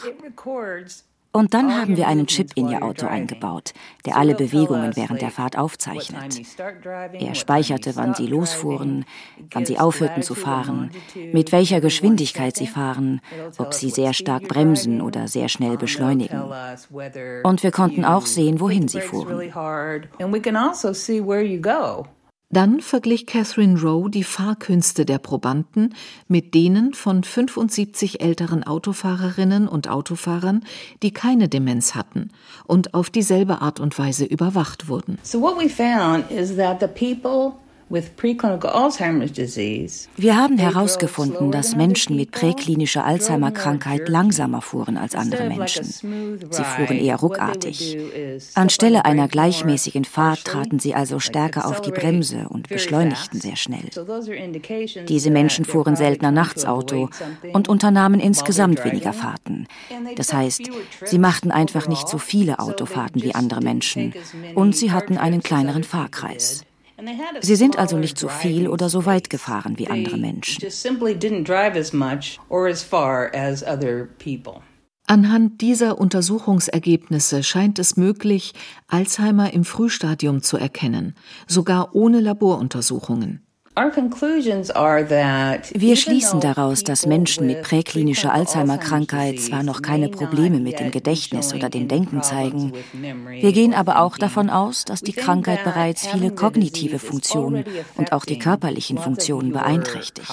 Und 1.34 1.54
dann 1.54 1.74
haben 1.74 1.96
wir 1.96 2.08
einen 2.08 2.28
Chip 2.28 2.52
in 2.56 2.68
ihr 2.68 2.84
Auto 2.84 3.08
eingebaut, 3.08 3.74
der 4.06 4.18
alle 4.18 4.36
Bewegungen 4.36 4.98
während 4.98 5.22
der 5.22 5.32
Fahrt 5.32 5.58
aufzeichnet. 5.58 6.42
Er 7.14 7.36
speicherte, 7.36 7.96
wann 7.96 8.14
sie 8.14 8.28
losfuhren, 8.28 9.06
wann 9.52 9.66
sie 9.66 9.80
aufhörten 9.80 10.24
zu 10.24 10.36
fahren, 10.36 10.92
mit 11.32 11.54
welcher 11.54 11.80
Geschwindigkeit 11.80 12.58
sie 12.58 12.68
fahren, 12.68 13.22
ob 13.58 13.74
sie 13.74 13.90
sehr 13.90 14.14
stark 14.14 14.50
bremsen 14.50 15.02
oder 15.02 15.30
sehr 15.30 15.48
schnell 15.48 15.78
beschleunigen. 15.78 16.44
Und 17.44 17.64
wir 17.64 17.72
konnten 17.72 18.04
auch 18.04 18.26
sehen, 18.26 18.60
wohin 18.60 18.90
sie 18.90 19.02
fuhren. 19.02 19.52
Dann 22.52 22.82
verglich 22.82 23.26
Catherine 23.26 23.80
Rowe 23.80 24.10
die 24.10 24.26
Fahrkünste 24.26 25.06
der 25.06 25.20
Probanden 25.20 25.96
mit 26.28 26.54
denen 26.54 26.94
von 26.94 27.24
75 27.24 28.22
älteren 28.22 28.64
Autofahrerinnen 28.64 29.70
und 29.70 29.88
Autofahrern, 29.88 30.66
die 31.02 31.12
keine 31.12 31.48
Demenz 31.48 31.96
hatten 31.96 32.30
und 32.66 32.94
auf 32.94 33.10
dieselbe 33.10 33.62
Art 33.62 33.80
und 33.80 33.98
Weise 33.98 34.26
überwacht 34.26 34.90
wurden. 34.90 35.18
So 35.24 35.40
what 35.40 35.58
we 35.58 35.70
found 35.70 36.30
is 36.30 36.58
that 36.58 36.82
the 36.82 36.88
people 36.88 37.54
Wir 40.18 40.38
haben 40.38 40.58
herausgefunden, 40.58 41.52
dass 41.52 41.76
Menschen 41.76 42.16
mit 42.16 42.32
präklinischer 42.32 43.06
Alzheimer-Krankheit 43.06 44.08
langsamer 44.08 44.62
fuhren 44.62 44.98
als 44.98 45.16
andere 45.16 45.48
Menschen. 45.48 45.84
Sie 45.86 46.64
fuhren 46.64 46.98
eher 46.98 47.18
ruckartig. 47.18 47.98
Anstelle 48.56 49.06
einer 49.06 49.28
gleichmäßigen 49.28 50.06
Fahrt 50.06 50.46
traten 50.46 50.80
sie 50.80 50.96
also 50.96 51.20
stärker 51.20 51.66
auf 51.68 51.82
die 51.82 51.92
Bremse 51.92 52.48
und 52.50 52.70
beschleunigten 52.70 53.42
sehr 53.42 53.58
schnell. 53.58 53.90
Diese 55.08 55.32
Menschen 55.32 55.66
fuhren 55.66 55.96
seltener 55.96 56.32
nachts 56.32 56.66
Auto 56.66 57.10
und 57.54 57.68
unternahmen 57.68 58.20
insgesamt 58.20 58.86
weniger 58.86 59.14
Fahrten. 59.14 59.68
Das 60.16 60.34
heißt, 60.34 60.64
sie 61.06 61.20
machten 61.20 61.52
einfach 61.52 61.88
nicht 61.88 62.08
so 62.08 62.18
viele 62.18 62.60
Autofahrten 62.60 63.22
wie 63.22 63.36
andere 63.36 63.62
Menschen 63.62 64.14
und 64.56 64.76
sie 64.76 64.92
hatten 64.92 65.18
einen 65.18 65.44
kleineren 65.44 65.84
Fahrkreis. 65.84 66.64
Sie 67.42 67.56
sind 67.56 67.78
also 67.78 67.98
nicht 67.98 68.18
so 68.18 68.28
viel 68.28 68.68
oder 68.68 68.90
so 68.90 69.06
weit 69.06 69.30
gefahren 69.30 69.78
wie 69.78 69.88
andere 69.88 70.18
Menschen. 70.18 70.62
Anhand 75.08 75.62
dieser 75.62 75.98
Untersuchungsergebnisse 76.00 77.44
scheint 77.44 77.80
es 77.80 77.98
möglich, 77.98 78.54
Alzheimer 78.88 79.52
im 79.54 79.66
Frühstadium 79.66 80.42
zu 80.42 80.58
erkennen, 80.58 81.16
sogar 81.48 81.96
ohne 81.96 82.22
Laboruntersuchungen. 82.22 83.46
Wir 85.74 85.96
schließen 85.96 86.42
daraus, 86.42 86.84
dass 86.84 87.06
Menschen 87.06 87.48
mit 87.48 87.62
präklinischer 87.62 88.34
Alzheimer-Krankheit 88.34 89.40
zwar 89.40 89.64
noch 89.64 89.82
keine 89.82 90.10
Probleme 90.10 90.60
mit 90.60 90.82
dem 90.82 90.92
Gedächtnis 90.92 91.54
oder 91.54 91.70
dem 91.70 91.88
Denken 91.88 92.22
zeigen, 92.22 92.74
wir 92.92 93.54
gehen 93.54 93.74
aber 93.74 94.02
auch 94.02 94.18
davon 94.18 94.50
aus, 94.50 94.84
dass 94.84 95.02
die 95.02 95.14
Krankheit 95.14 95.64
bereits 95.64 96.06
viele 96.06 96.32
kognitive 96.32 97.00
Funktionen 97.00 97.64
und 97.96 98.12
auch 98.12 98.26
die 98.26 98.40
körperlichen 98.40 98.98
Funktionen 98.98 99.54
beeinträchtigt. 99.54 100.30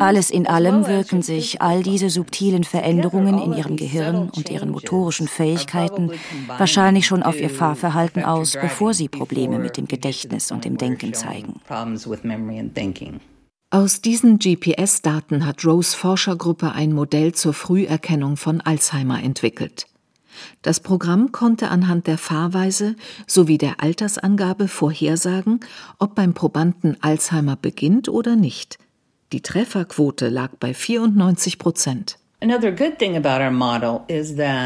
Alles 0.00 0.30
in 0.30 0.48
allem 0.48 0.88
wirken 0.88 1.22
sich 1.22 1.62
all 1.62 1.84
diese 1.84 2.10
subtilen 2.10 2.64
Veränderungen 2.64 3.40
in 3.40 3.52
ihrem 3.52 3.76
Gehirn 3.76 4.30
und 4.34 4.50
ihren 4.50 4.70
motorischen 4.70 5.28
Fähigkeiten 5.28 6.10
wahrscheinlich 6.58 7.06
schon 7.06 7.22
auf 7.22 7.40
ihr 7.40 7.50
Fahrverhalten 7.50 8.24
aus, 8.24 8.56
bevor 8.60 8.94
sie 8.94 9.08
Probleme 9.08 9.60
mit 9.60 9.76
dem 9.76 9.86
Gedächtnis 9.86 10.50
und 10.50 10.64
dem 10.64 10.76
Denken 10.76 11.14
zeigen 11.14 11.60
problems 11.94 12.06
with 12.06 12.24
memory 12.24 12.58
and 12.58 12.74
thinking. 12.74 13.20
Aus 13.70 14.00
diesen 14.00 14.38
GPS-Daten 14.38 15.44
hat 15.44 15.64
Rose 15.64 15.96
Forschergruppe 15.96 16.72
ein 16.72 16.92
Modell 16.92 17.32
zur 17.32 17.54
Früherkennung 17.54 18.36
von 18.36 18.60
Alzheimer 18.60 19.22
entwickelt. 19.22 19.86
Das 20.62 20.80
Programm 20.80 21.32
konnte 21.32 21.68
anhand 21.68 22.06
der 22.06 22.18
Fahrweise 22.18 22.96
sowie 23.26 23.58
der 23.58 23.80
Altersangabe 23.80 24.68
vorhersagen, 24.68 25.60
ob 25.98 26.14
beim 26.14 26.34
Probanden 26.34 26.96
Alzheimer 27.00 27.56
beginnt 27.56 28.08
oder 28.08 28.36
nicht. 28.36 28.78
Die 29.32 29.42
Trefferquote 29.42 30.28
lag 30.28 30.50
bei 30.60 30.74
94 30.74 31.58
Prozent. 31.58 32.18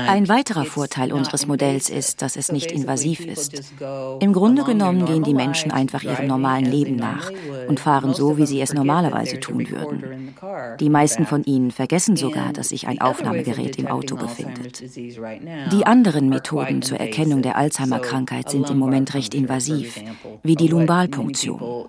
Ein 0.09 0.29
weiterer 0.29 0.65
Vorteil 0.65 1.13
unseres 1.13 1.47
Modells 1.47 1.89
ist, 1.91 2.23
dass 2.23 2.37
es 2.37 2.51
nicht 2.51 2.73
invasiv 2.73 3.25
ist. 3.25 3.63
Im 4.21 4.33
Grunde 4.33 4.65
genommen 4.65 5.05
gehen 5.05 5.23
die 5.23 5.35
Menschen 5.35 5.71
einfach 5.71 6.03
ihrem 6.03 6.27
normalen 6.27 6.65
Leben 6.65 6.97
nach 6.97 7.31
und 7.69 7.79
fahren 7.79 8.15
so, 8.15 8.37
wie 8.37 8.47
sie 8.47 8.61
es 8.61 8.73
normalerweise 8.75 9.39
tun 9.39 9.71
würden. 9.71 10.35
Die 10.81 10.91
meisten 10.91 11.27
von 11.27 11.45
ihnen 11.45 11.71
vergessen 11.71 12.17
sogar, 12.17 12.53
dass 12.53 12.71
sich 12.71 12.89
ein 12.89 13.01
Aufnahmegerät 13.01 13.77
im 13.77 13.87
Auto 13.87 14.17
befindet. 14.17 14.83
Die 15.73 15.87
anderen 15.87 16.29
Methoden 16.29 16.83
zur 16.83 16.99
Erkennung 16.99 17.43
der 17.43 17.57
Alzheimer-Krankheit 17.57 18.51
sind 18.51 18.71
im 18.71 18.79
Moment 18.79 19.15
recht 19.15 19.35
invasiv, 19.35 20.01
wie 20.43 20.57
die 20.57 20.69
Lumbalpunktion. 20.69 21.87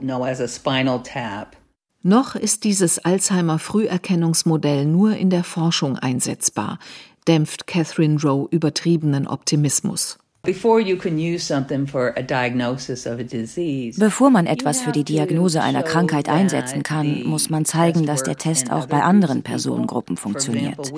Noch 2.02 2.36
ist 2.36 2.64
dieses 2.64 3.00
Alzheimer-Früherkennungsmodell 3.00 4.86
nur 4.86 5.18
in 5.18 5.30
der 5.30 5.44
Forschung 5.44 5.98
einsetzbar, 5.98 6.80
dämpft 7.28 7.68
Catherine 7.68 8.22
Rowe 8.22 8.48
übertriebenen 8.52 9.28
Optimismus. 9.28 10.19
Bevor 10.42 10.80
man 14.30 14.46
etwas 14.46 14.82
für 14.82 14.92
die 14.94 15.04
Diagnose 15.04 15.62
einer 15.62 15.84
Krankheit 15.84 16.30
einsetzen 16.30 16.82
kann, 16.82 17.24
muss 17.24 17.50
man 17.50 17.66
zeigen, 17.66 18.06
dass 18.06 18.24
der 18.24 18.38
Test 18.38 18.72
auch 18.72 18.86
bei 18.86 19.02
anderen 19.02 19.44
Personengruppen 19.44 20.16
funktioniert. 20.16 20.94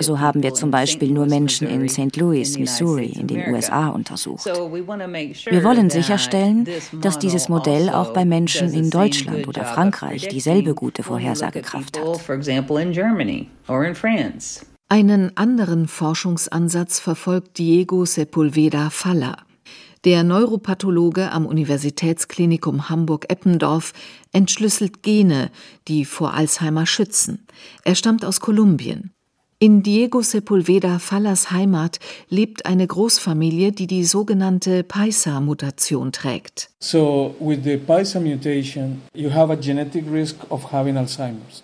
So 0.00 0.18
haben 0.18 0.42
wir 0.42 0.54
zum 0.54 0.72
Beispiel 0.72 1.12
nur 1.12 1.26
Menschen 1.26 1.68
in 1.68 1.88
St. 1.88 2.16
Louis, 2.16 2.58
Missouri 2.58 3.06
in 3.06 3.28
den 3.28 3.54
USA 3.54 3.90
untersucht. 3.90 4.44
Wir 4.46 5.64
wollen 5.64 5.88
sicherstellen, 5.88 6.66
dass 7.00 7.20
dieses 7.20 7.48
Modell 7.48 7.90
auch 7.90 8.12
bei 8.12 8.24
Menschen 8.24 8.74
in 8.74 8.90
Deutschland 8.90 9.46
oder 9.46 9.64
Frankreich 9.64 10.26
dieselbe 10.26 10.74
gute 10.74 11.04
Vorhersagekraft 11.04 11.96
hat. 11.98 12.20
Einen 14.94 15.36
anderen 15.36 15.88
Forschungsansatz 15.88 17.00
verfolgt 17.00 17.58
Diego 17.58 18.04
Sepulveda 18.04 18.90
Falla. 18.90 19.38
Der 20.04 20.22
Neuropathologe 20.22 21.32
am 21.32 21.46
Universitätsklinikum 21.46 22.88
Hamburg-Eppendorf 22.90 23.92
entschlüsselt 24.30 25.02
Gene, 25.02 25.50
die 25.88 26.04
vor 26.04 26.34
Alzheimer 26.34 26.86
schützen. 26.86 27.44
Er 27.82 27.96
stammt 27.96 28.24
aus 28.24 28.38
Kolumbien. 28.38 29.10
In 29.60 29.82
Diego 29.82 30.20
Sepulveda 30.20 30.98
Fallas 30.98 31.50
Heimat 31.50 32.00
lebt 32.28 32.66
eine 32.66 32.86
Großfamilie, 32.86 33.72
die 33.72 33.86
die 33.86 34.04
sogenannte 34.04 34.82
Paisa-Mutation 34.82 36.12
trägt. 36.12 36.70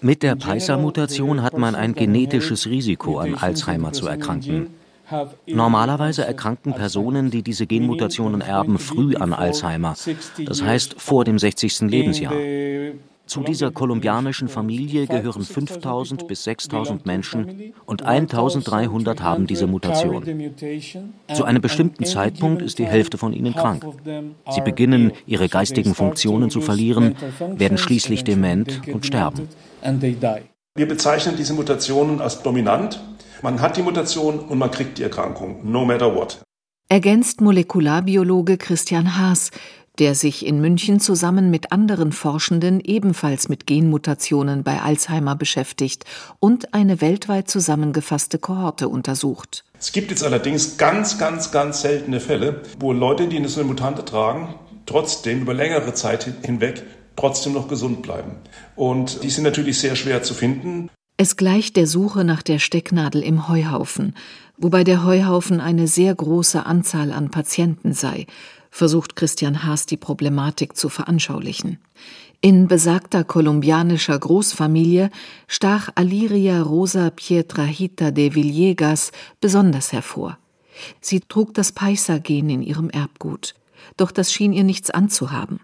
Mit 0.00 0.22
der 0.22 0.36
Paisa-Mutation 0.36 1.42
hat 1.42 1.58
man 1.58 1.74
ein 1.74 1.94
genetisches 1.94 2.66
Risiko, 2.66 3.18
an 3.18 3.34
Alzheimer 3.34 3.92
zu 3.92 4.06
erkranken. 4.06 4.68
Normalerweise 5.46 6.24
erkranken 6.24 6.72
Personen, 6.72 7.30
die 7.30 7.42
diese 7.42 7.66
Genmutationen 7.66 8.40
erben, 8.40 8.78
früh 8.78 9.16
an 9.16 9.32
Alzheimer, 9.32 9.96
das 10.46 10.62
heißt 10.62 10.94
vor 10.98 11.24
dem 11.24 11.38
60. 11.38 11.80
Lebensjahr. 11.80 12.32
Zu 13.30 13.44
dieser 13.44 13.70
kolumbianischen 13.70 14.48
Familie 14.48 15.06
gehören 15.06 15.44
5000 15.44 16.26
bis 16.26 16.42
6000 16.42 17.06
Menschen 17.06 17.72
und 17.86 18.02
1300 18.02 19.22
haben 19.22 19.46
diese 19.46 19.68
Mutation. 19.68 20.24
Zu 21.32 21.44
einem 21.44 21.62
bestimmten 21.62 22.04
Zeitpunkt 22.06 22.60
ist 22.60 22.80
die 22.80 22.86
Hälfte 22.86 23.18
von 23.18 23.32
ihnen 23.32 23.54
krank. 23.54 23.86
Sie 24.50 24.60
beginnen, 24.62 25.12
ihre 25.26 25.48
geistigen 25.48 25.94
Funktionen 25.94 26.50
zu 26.50 26.60
verlieren, 26.60 27.14
werden 27.54 27.78
schließlich 27.78 28.24
dement 28.24 28.82
und 28.92 29.06
sterben. 29.06 29.48
Wir 30.74 30.88
bezeichnen 30.88 31.36
diese 31.36 31.54
Mutationen 31.54 32.20
als 32.20 32.42
dominant. 32.42 33.00
Man 33.42 33.60
hat 33.60 33.76
die 33.76 33.82
Mutation 33.82 34.40
und 34.40 34.58
man 34.58 34.72
kriegt 34.72 34.98
die 34.98 35.04
Erkrankung, 35.04 35.60
no 35.62 35.84
matter 35.84 36.12
what. 36.12 36.40
Ergänzt 36.92 37.40
Molekularbiologe 37.40 38.58
Christian 38.58 39.16
Haas, 39.16 39.52
der 39.98 40.14
sich 40.14 40.46
in 40.46 40.60
München 40.60 41.00
zusammen 41.00 41.50
mit 41.50 41.72
anderen 41.72 42.12
Forschenden 42.12 42.80
ebenfalls 42.80 43.48
mit 43.48 43.66
Genmutationen 43.66 44.62
bei 44.62 44.80
Alzheimer 44.80 45.36
beschäftigt 45.36 46.04
und 46.38 46.72
eine 46.74 47.00
weltweit 47.00 47.50
zusammengefasste 47.50 48.38
Kohorte 48.38 48.88
untersucht. 48.88 49.64
Es 49.78 49.92
gibt 49.92 50.10
jetzt 50.10 50.24
allerdings 50.24 50.76
ganz, 50.78 51.18
ganz, 51.18 51.50
ganz 51.50 51.82
seltene 51.82 52.20
Fälle, 52.20 52.62
wo 52.78 52.92
Leute, 52.92 53.28
die 53.28 53.36
eine 53.36 53.64
Mutante 53.64 54.04
tragen, 54.04 54.54
trotzdem 54.86 55.42
über 55.42 55.54
längere 55.54 55.94
Zeit 55.94 56.32
hinweg 56.44 56.82
trotzdem 57.16 57.52
noch 57.52 57.68
gesund 57.68 58.02
bleiben. 58.02 58.32
Und 58.76 59.22
die 59.22 59.30
sind 59.30 59.44
natürlich 59.44 59.78
sehr 59.78 59.96
schwer 59.96 60.22
zu 60.22 60.34
finden. 60.34 60.90
Es 61.16 61.36
gleicht 61.36 61.76
der 61.76 61.86
Suche 61.86 62.24
nach 62.24 62.42
der 62.42 62.58
Stecknadel 62.58 63.22
im 63.22 63.46
Heuhaufen, 63.46 64.14
wobei 64.60 64.84
der 64.84 65.04
Heuhaufen 65.04 65.60
eine 65.60 65.88
sehr 65.88 66.14
große 66.14 66.64
Anzahl 66.66 67.12
an 67.12 67.30
Patienten 67.30 67.92
sei, 67.92 68.26
versucht 68.70 69.16
Christian 69.16 69.64
Haas 69.64 69.86
die 69.86 69.96
Problematik 69.96 70.76
zu 70.76 70.88
veranschaulichen. 70.88 71.78
In 72.42 72.68
besagter 72.68 73.24
kolumbianischer 73.24 74.18
Großfamilie 74.18 75.10
stach 75.46 75.90
Aliria 75.94 76.62
Rosa 76.62 77.10
Pietrahita 77.10 78.10
de 78.12 78.34
Villegas 78.34 79.12
besonders 79.40 79.92
hervor. 79.92 80.38
Sie 81.00 81.20
trug 81.20 81.52
das 81.54 81.72
Paisa-Gen 81.72 82.48
in 82.48 82.62
ihrem 82.62 82.88
Erbgut, 82.88 83.54
doch 83.96 84.10
das 84.10 84.32
schien 84.32 84.52
ihr 84.52 84.64
nichts 84.64 84.90
anzuhaben. 84.90 85.60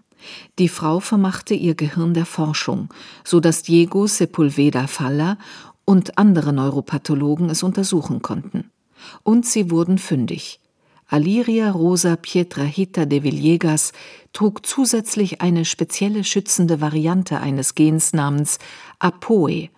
Die 0.59 0.69
Frau 0.69 0.99
vermachte 0.99 1.53
ihr 1.53 1.75
Gehirn 1.75 2.13
der 2.13 2.25
Forschung, 2.25 2.89
so 3.23 3.39
dass 3.39 3.63
Diego 3.63 4.07
Sepulveda 4.07 4.87
Falla 4.87 5.37
und 5.85 6.17
andere 6.17 6.53
Neuropathologen 6.53 7.49
es 7.49 7.63
untersuchen 7.63 8.21
konnten. 8.21 8.69
Und 9.23 9.45
sie 9.45 9.71
wurden 9.71 9.97
fündig. 9.97 10.59
Aliria 11.09 11.71
Rosa 11.71 12.17
Pietrahita 12.17 13.05
de 13.05 13.23
Villegas 13.23 13.93
trug 14.33 14.65
zusätzlich 14.65 15.39
eine 15.39 15.63
spezielle 15.63 16.25
schützende 16.25 16.81
Variante 16.81 17.39
eines 17.39 17.75
Gens 17.75 18.11
namens 18.11 18.59
APOE. 18.99 19.69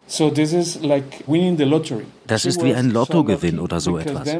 Das 2.27 2.45
ist 2.45 2.63
wie 2.63 2.73
ein 2.73 2.89
Lottogewinn 2.89 3.59
oder 3.59 3.79
so 3.79 3.99
etwas. 3.99 4.35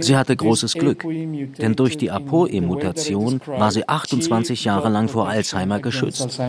Sie 0.00 0.16
hatte 0.16 0.34
großes 0.34 0.74
Glück, 0.74 1.06
denn 1.06 1.76
durch 1.76 1.96
die 1.98 2.10
APOE-Mutation 2.10 3.40
war 3.46 3.70
sie 3.70 3.88
28 3.88 4.64
Jahre 4.64 4.88
lang 4.88 5.08
vor 5.08 5.28
Alzheimer 5.28 5.78
geschützt. 5.78 6.40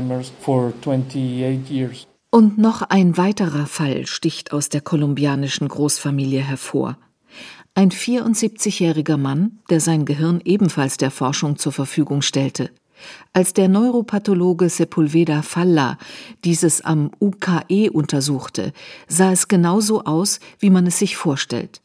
Und 2.31 2.57
noch 2.57 2.81
ein 2.81 3.17
weiterer 3.17 3.67
Fall 3.67 4.07
sticht 4.07 4.51
aus 4.51 4.69
der 4.69 4.81
kolumbianischen 4.81 5.67
Großfamilie 5.67 6.41
hervor. 6.41 6.97
Ein 7.77 7.91
74-jähriger 7.91 9.17
Mann, 9.17 9.59
der 9.69 9.81
sein 9.81 10.05
Gehirn 10.05 10.39
ebenfalls 10.45 10.95
der 10.95 11.11
Forschung 11.11 11.57
zur 11.57 11.73
Verfügung 11.73 12.21
stellte. 12.21 12.71
Als 13.33 13.51
der 13.51 13.67
Neuropathologe 13.67 14.69
Sepulveda 14.69 15.41
Falla 15.41 15.97
dieses 16.45 16.79
am 16.79 17.11
UKE 17.19 17.91
untersuchte, 17.91 18.71
sah 19.09 19.33
es 19.33 19.49
genauso 19.49 20.05
aus, 20.05 20.39
wie 20.57 20.69
man 20.69 20.87
es 20.87 20.99
sich 20.99 21.17
vorstellt. 21.17 21.81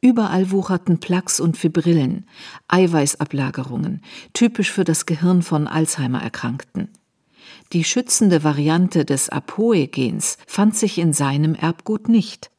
Überall 0.00 0.50
wucherten 0.50 0.98
Plaques 0.98 1.40
und 1.40 1.58
Fibrillen, 1.58 2.26
Eiweißablagerungen, 2.68 4.00
typisch 4.32 4.72
für 4.72 4.84
das 4.84 5.04
Gehirn 5.04 5.42
von 5.42 5.68
Alzheimer-Erkrankten. 5.68 6.88
Die 7.74 7.84
schützende 7.84 8.44
Variante 8.44 9.04
des 9.04 9.28
APOE-Gens 9.28 10.38
fand 10.46 10.74
sich 10.74 10.96
in 10.96 11.12
seinem 11.12 11.54
Erbgut 11.54 12.08
nicht. 12.08 12.50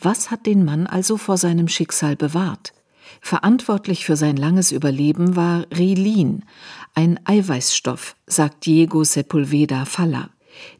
Was 0.00 0.30
hat 0.30 0.46
den 0.46 0.64
Mann 0.64 0.86
also 0.86 1.16
vor 1.16 1.36
seinem 1.36 1.68
Schicksal 1.68 2.16
bewahrt? 2.16 2.72
Verantwortlich 3.20 4.04
für 4.04 4.16
sein 4.16 4.36
langes 4.36 4.72
Überleben 4.72 5.36
war 5.36 5.66
Rilin, 5.76 6.44
ein 6.94 7.18
Eiweißstoff, 7.24 8.16
sagt 8.26 8.66
Diego 8.66 9.04
Sepulveda 9.04 9.84
Falla. 9.84 10.30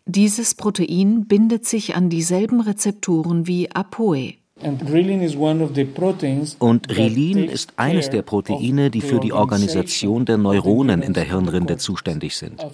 Dieses 0.06 0.54
Protein 0.54 1.26
bindet 1.26 1.66
sich 1.66 1.94
an 1.94 2.08
dieselben 2.08 2.60
Rezeptoren 2.60 3.46
wie 3.46 3.70
APOE. 3.70 4.34
Und 4.62 4.90
Rilin 6.96 7.44
ist 7.44 7.72
eines 7.76 8.08
der 8.08 8.22
Proteine, 8.22 8.90
die 8.90 9.02
für 9.02 9.20
die 9.20 9.34
Organisation 9.34 10.24
der 10.24 10.38
Neuronen 10.38 11.02
in 11.02 11.12
der 11.12 11.24
Hirnrinde 11.24 11.76
zuständig 11.76 12.36
sind. 12.36 12.66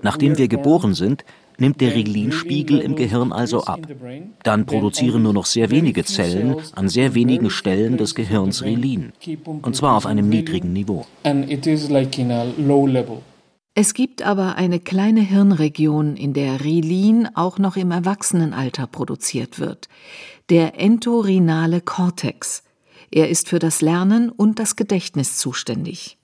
Nachdem 0.00 0.38
wir 0.38 0.48
geboren 0.48 0.94
sind, 0.94 1.26
nimmt 1.58 1.82
der 1.82 1.94
Rilin-Spiegel 1.94 2.80
im 2.80 2.96
Gehirn 2.96 3.30
also 3.30 3.62
ab. 3.64 3.80
Dann 4.42 4.64
produzieren 4.64 5.22
nur 5.22 5.34
noch 5.34 5.44
sehr 5.44 5.70
wenige 5.70 6.02
Zellen 6.04 6.56
an 6.74 6.88
sehr 6.88 7.14
wenigen 7.14 7.50
Stellen 7.50 7.98
des 7.98 8.14
Gehirns 8.14 8.64
Rilin. 8.64 9.12
Und 9.44 9.76
zwar 9.76 9.96
auf 9.98 10.06
einem 10.06 10.30
niedrigen 10.30 10.72
Niveau. 10.72 11.04
Es 13.74 13.94
gibt 13.94 14.20
aber 14.22 14.56
eine 14.56 14.80
kleine 14.80 15.22
Hirnregion, 15.22 16.16
in 16.16 16.34
der 16.34 16.62
Rilin 16.62 17.28
auch 17.34 17.58
noch 17.58 17.76
im 17.76 17.90
Erwachsenenalter 17.90 18.86
produziert 18.86 19.58
wird 19.58 19.88
der 20.52 20.78
entorhinale 20.78 21.80
Kortex. 21.80 22.62
Er 23.14 23.28
ist 23.28 23.50
für 23.50 23.58
das 23.58 23.82
Lernen 23.82 24.30
und 24.30 24.58
das 24.58 24.74
Gedächtnis 24.74 25.36
zuständig. 25.36 26.16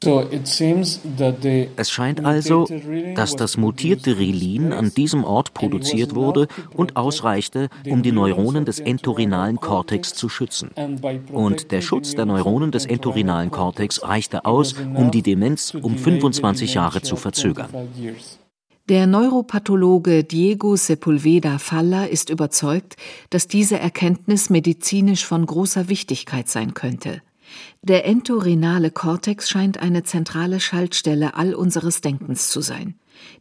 Es 1.76 1.90
scheint 1.90 2.24
also, 2.24 2.66
dass 3.14 3.36
das 3.36 3.56
mutierte 3.58 4.18
Rilin 4.18 4.72
an 4.72 4.90
diesem 4.94 5.22
Ort 5.24 5.52
produziert 5.52 6.14
wurde 6.14 6.48
und 6.74 6.96
ausreichte, 6.96 7.68
um 7.84 8.02
die 8.02 8.12
Neuronen 8.12 8.64
des 8.64 8.80
entorhinalen 8.80 9.60
Kortex 9.60 10.14
zu 10.14 10.30
schützen. 10.30 10.70
Und 11.30 11.72
der 11.72 11.82
Schutz 11.82 12.14
der 12.14 12.24
Neuronen 12.24 12.70
des 12.70 12.86
entorhinalen 12.86 13.50
Kortex 13.50 14.02
reichte 14.02 14.46
aus, 14.46 14.74
um 14.94 15.10
die 15.10 15.22
Demenz 15.22 15.74
um 15.74 15.98
25 15.98 16.72
Jahre 16.72 17.02
zu 17.02 17.16
verzögern. 17.16 17.68
Der 18.88 19.06
Neuropathologe 19.06 20.24
Diego 20.24 20.74
Sepulveda 20.74 21.58
Falla 21.58 22.06
ist 22.06 22.30
überzeugt, 22.30 22.96
dass 23.28 23.46
diese 23.46 23.78
Erkenntnis 23.78 24.48
medizinisch 24.48 25.26
von 25.26 25.44
großer 25.44 25.90
Wichtigkeit 25.90 26.48
sein 26.48 26.72
könnte. 26.72 27.20
Der 27.82 28.06
entorhinale 28.06 28.90
Kortex 28.90 29.50
scheint 29.50 29.78
eine 29.78 30.04
zentrale 30.04 30.58
Schaltstelle 30.58 31.34
all 31.34 31.54
unseres 31.54 32.00
Denkens 32.00 32.48
zu 32.48 32.62
sein. 32.62 32.94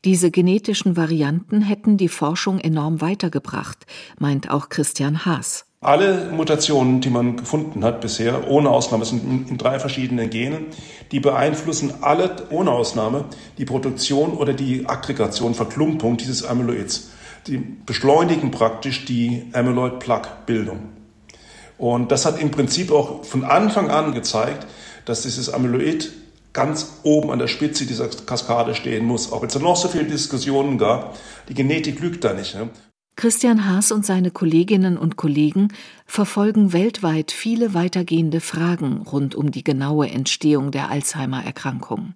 Diese 0.04 0.32
genetischen 0.32 0.98
Varianten 0.98 1.62
hätten 1.62 1.96
die 1.96 2.10
Forschung 2.10 2.60
enorm 2.60 3.00
weitergebracht, 3.00 3.86
meint 4.20 4.50
auch 4.50 4.68
Christian 4.68 5.24
Haas. 5.24 5.67
Alle 5.80 6.32
Mutationen, 6.32 7.02
die 7.02 7.12
man 7.12 7.38
gefunden 7.38 7.86
hat 7.86 8.02
bisher, 8.02 8.50
ohne 8.50 8.72
Ausnahme, 8.72 9.06
sind 9.06 9.48
in 9.48 9.60
drei 9.60 9.80
verschiedenen 9.80 10.32
Genen, 10.32 10.66
die 11.12 11.20
beeinflussen 11.20 11.94
alle, 12.02 12.36
ohne 12.50 12.72
Ausnahme, 12.72 13.26
die 13.60 13.66
Produktion 13.66 14.32
oder 14.34 14.54
die 14.54 14.88
Aggregation, 14.88 15.54
Verklumpung 15.54 16.18
dieses 16.18 16.44
Amyloids. 16.44 17.12
Die 17.46 17.58
beschleunigen 17.58 18.50
praktisch 18.50 19.06
die 19.06 19.52
Amyloid-Plaque-Bildung. 19.54 20.80
Und 21.78 22.12
das 22.12 22.26
hat 22.26 22.42
im 22.42 22.50
Prinzip 22.50 22.92
auch 22.92 23.24
von 23.24 23.44
Anfang 23.44 23.92
an 23.92 24.16
gezeigt, 24.16 24.66
dass 25.06 25.22
dieses 25.22 25.54
Amyloid 25.54 26.12
ganz 26.54 27.02
oben 27.04 27.30
an 27.30 27.38
der 27.38 27.48
Spitze 27.48 27.86
dieser 27.86 28.08
Kaskade 28.08 28.74
stehen 28.74 29.06
muss. 29.06 29.32
Auch 29.32 29.44
wenn 29.44 29.50
es 29.50 29.60
noch 29.60 29.76
so 29.76 29.88
viele 29.90 30.06
Diskussionen 30.06 30.80
gab, 30.80 31.16
die 31.50 31.54
Genetik 31.54 32.00
lügt 32.00 32.24
da 32.24 32.34
nicht. 32.34 32.56
Ne? 32.56 32.70
Christian 33.18 33.66
Haas 33.66 33.92
und 33.92 34.06
seine 34.06 34.30
Kolleginnen 34.30 34.96
und 34.96 35.16
Kollegen 35.16 35.70
verfolgen 36.06 36.72
weltweit 36.72 37.32
viele 37.32 37.74
weitergehende 37.74 38.42
Fragen 38.42 39.02
rund 39.02 39.34
um 39.34 39.50
die 39.50 39.64
genaue 39.64 40.08
Entstehung 40.08 40.70
der 40.70 40.92
Alzheimer-Erkrankung. 40.92 42.14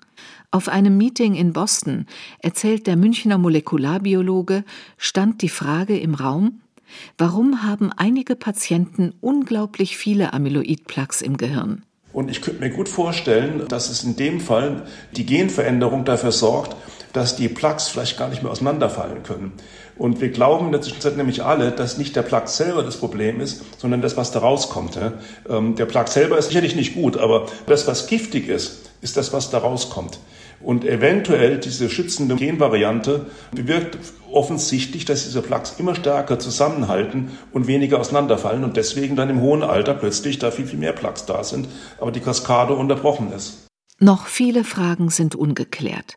Auf 0.51 0.69
einem 0.69 0.97
Meeting 0.97 1.33
in 1.33 1.53
Boston, 1.53 2.05
erzählt 2.37 2.85
der 2.85 2.97
Münchner 2.97 3.39
Molekularbiologe, 3.39 4.63
stand 4.95 5.41
die 5.41 5.49
Frage 5.49 5.97
im 5.97 6.13
Raum, 6.13 6.61
warum 7.17 7.63
haben 7.63 7.91
einige 7.91 8.35
Patienten 8.35 9.15
unglaublich 9.21 9.97
viele 9.97 10.33
Amyloidplaques 10.33 11.23
im 11.23 11.35
Gehirn? 11.35 11.81
Und 12.13 12.29
ich 12.29 12.43
könnte 12.43 12.59
mir 12.59 12.69
gut 12.69 12.89
vorstellen, 12.89 13.67
dass 13.69 13.89
es 13.89 14.03
in 14.03 14.17
dem 14.17 14.39
Fall 14.39 14.85
die 15.15 15.25
Genveränderung 15.25 16.05
dafür 16.05 16.31
sorgt, 16.31 16.75
dass 17.13 17.35
die 17.35 17.49
Plaques 17.49 17.87
vielleicht 17.87 18.17
gar 18.17 18.29
nicht 18.29 18.43
mehr 18.43 18.51
auseinanderfallen 18.51 19.23
können. 19.23 19.53
Und 19.97 20.21
wir 20.21 20.29
glauben 20.29 20.67
in 20.67 20.71
der 20.71 20.81
Zwischenzeit 20.81 21.17
nämlich 21.17 21.43
alle, 21.43 21.71
dass 21.71 21.97
nicht 21.97 22.15
der 22.15 22.23
Plug 22.23 22.47
selber 22.47 22.83
das 22.83 22.97
Problem 22.97 23.39
ist, 23.39 23.63
sondern 23.79 24.01
das, 24.01 24.17
was 24.17 24.31
da 24.31 24.39
rauskommt. 24.39 24.97
Ähm, 25.49 25.75
der 25.75 25.85
Plug 25.85 26.07
selber 26.07 26.37
ist 26.37 26.47
sicherlich 26.47 26.75
nicht 26.75 26.95
gut, 26.95 27.17
aber 27.17 27.47
das, 27.67 27.87
was 27.87 28.07
giftig 28.07 28.47
ist, 28.47 28.89
ist 29.01 29.17
das, 29.17 29.33
was 29.33 29.49
da 29.49 29.59
rauskommt. 29.59 30.19
Und 30.63 30.85
eventuell 30.85 31.57
diese 31.57 31.89
schützende 31.89 32.35
Genvariante 32.35 33.25
bewirkt 33.51 33.97
offensichtlich, 34.31 35.05
dass 35.05 35.23
diese 35.23 35.41
Plaques 35.41 35.75
immer 35.79 35.95
stärker 35.95 36.39
zusammenhalten 36.39 37.31
und 37.51 37.67
weniger 37.67 37.99
auseinanderfallen 37.99 38.63
und 38.63 38.77
deswegen 38.77 39.15
dann 39.15 39.29
im 39.29 39.41
hohen 39.41 39.63
Alter 39.63 39.93
plötzlich 39.93 40.39
da 40.39 40.51
viel, 40.51 40.67
viel 40.67 40.79
mehr 40.79 40.93
Plaques 40.93 41.25
da 41.25 41.43
sind, 41.43 41.67
aber 41.99 42.11
die 42.11 42.19
Kaskade 42.19 42.73
unterbrochen 42.73 43.31
ist. 43.33 43.67
Noch 43.99 44.27
viele 44.27 44.63
Fragen 44.63 45.09
sind 45.09 45.35
ungeklärt. 45.35 46.15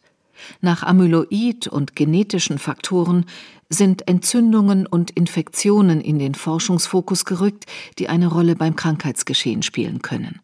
Nach 0.60 0.82
Amyloid 0.82 1.66
und 1.66 1.96
genetischen 1.96 2.58
Faktoren 2.58 3.26
sind 3.68 4.06
Entzündungen 4.08 4.86
und 4.86 5.10
Infektionen 5.10 6.00
in 6.00 6.18
den 6.18 6.34
Forschungsfokus 6.34 7.24
gerückt, 7.24 7.64
die 7.98 8.08
eine 8.08 8.28
Rolle 8.28 8.56
beim 8.56 8.76
Krankheitsgeschehen 8.76 9.62
spielen 9.62 10.02
können. 10.02 10.40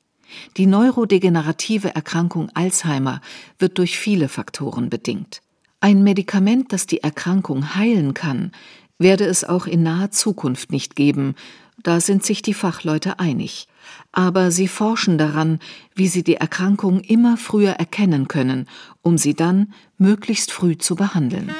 Die 0.57 0.67
neurodegenerative 0.67 1.95
Erkrankung 1.95 2.51
Alzheimer 2.55 3.21
wird 3.59 3.79
durch 3.79 3.99
viele 3.99 4.29
Faktoren 4.29 4.91
bedingt. 4.91 5.43
Ein 5.81 6.03
Medikament, 6.03 6.73
das 6.73 6.87
die 6.87 7.03
Erkrankung 7.03 7.75
heilen 7.75 8.15
kann, 8.15 8.53
werde 8.99 9.25
es 9.25 9.45
auch 9.45 9.67
in 9.67 9.83
naher 9.83 10.11
Zukunft 10.11 10.71
nicht 10.71 10.95
geben, 10.95 11.35
da 11.83 12.01
sind 12.01 12.25
sich 12.25 12.43
die 12.43 12.55
Fachleute 12.55 13.19
einig. 13.19 13.67
Aber 14.13 14.51
sie 14.51 14.69
forschen 14.69 15.19
daran, 15.19 15.59
wie 15.95 16.09
sie 16.09 16.23
die 16.23 16.37
Erkrankung 16.37 17.01
immer 17.01 17.37
früher 17.37 17.73
erkennen 17.73 18.29
können, 18.29 18.67
um 19.03 19.19
sie 19.19 19.35
dann 19.35 19.73
möglichst 19.99 20.53
früh 20.53 20.77
zu 20.77 20.97
behandeln. 20.97 21.51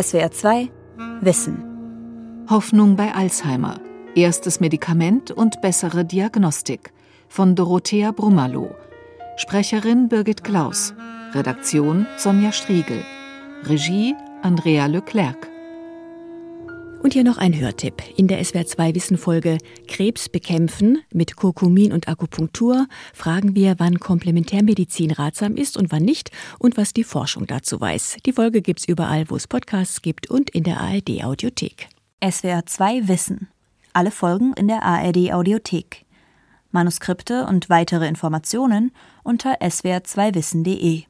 SWR 0.00 0.30
2 0.30 0.70
Wissen 1.20 1.62
Hoffnung 2.48 2.96
bei 2.96 3.14
Alzheimer. 3.14 3.80
Erstes 4.14 4.60
Medikament 4.60 5.30
und 5.30 5.60
bessere 5.62 6.04
Diagnostik 6.04 6.92
von 7.28 7.54
Dorothea 7.54 8.12
Brummerloh. 8.12 8.74
Sprecherin 9.36 10.08
Birgit 10.08 10.44
Klaus. 10.44 10.94
Redaktion 11.32 12.06
Sonja 12.16 12.52
Striegel. 12.52 13.02
Regie 13.64 14.14
Andrea 14.42 14.86
Leclerc. 14.86 15.48
Und 17.06 17.12
hier 17.12 17.22
noch 17.22 17.38
ein 17.38 17.56
Hörtipp. 17.56 18.02
In 18.16 18.26
der 18.26 18.42
SWR2 18.44 18.96
Wissenfolge 18.96 19.58
Krebs 19.86 20.28
bekämpfen 20.28 20.98
mit 21.12 21.36
Kurkumin 21.36 21.92
und 21.92 22.08
Akupunktur 22.08 22.88
fragen 23.14 23.54
wir, 23.54 23.76
wann 23.78 24.00
Komplementärmedizin 24.00 25.12
ratsam 25.12 25.54
ist 25.54 25.76
und 25.76 25.92
wann 25.92 26.02
nicht 26.02 26.32
und 26.58 26.76
was 26.76 26.92
die 26.92 27.04
Forschung 27.04 27.46
dazu 27.46 27.80
weiß. 27.80 28.16
Die 28.26 28.32
Folge 28.32 28.60
gibt's 28.60 28.88
überall, 28.88 29.30
wo 29.30 29.36
es 29.36 29.46
Podcasts 29.46 30.02
gibt 30.02 30.28
und 30.28 30.50
in 30.50 30.64
der 30.64 30.80
ARD 30.80 31.22
Audiothek. 31.22 31.86
SWR2 32.20 33.06
Wissen. 33.06 33.50
Alle 33.92 34.10
Folgen 34.10 34.52
in 34.54 34.66
der 34.66 34.82
ARD 34.82 35.32
Audiothek. 35.32 36.06
Manuskripte 36.72 37.46
und 37.46 37.70
weitere 37.70 38.08
Informationen 38.08 38.90
unter 39.22 39.60
swr2wissen.de. 39.60 41.04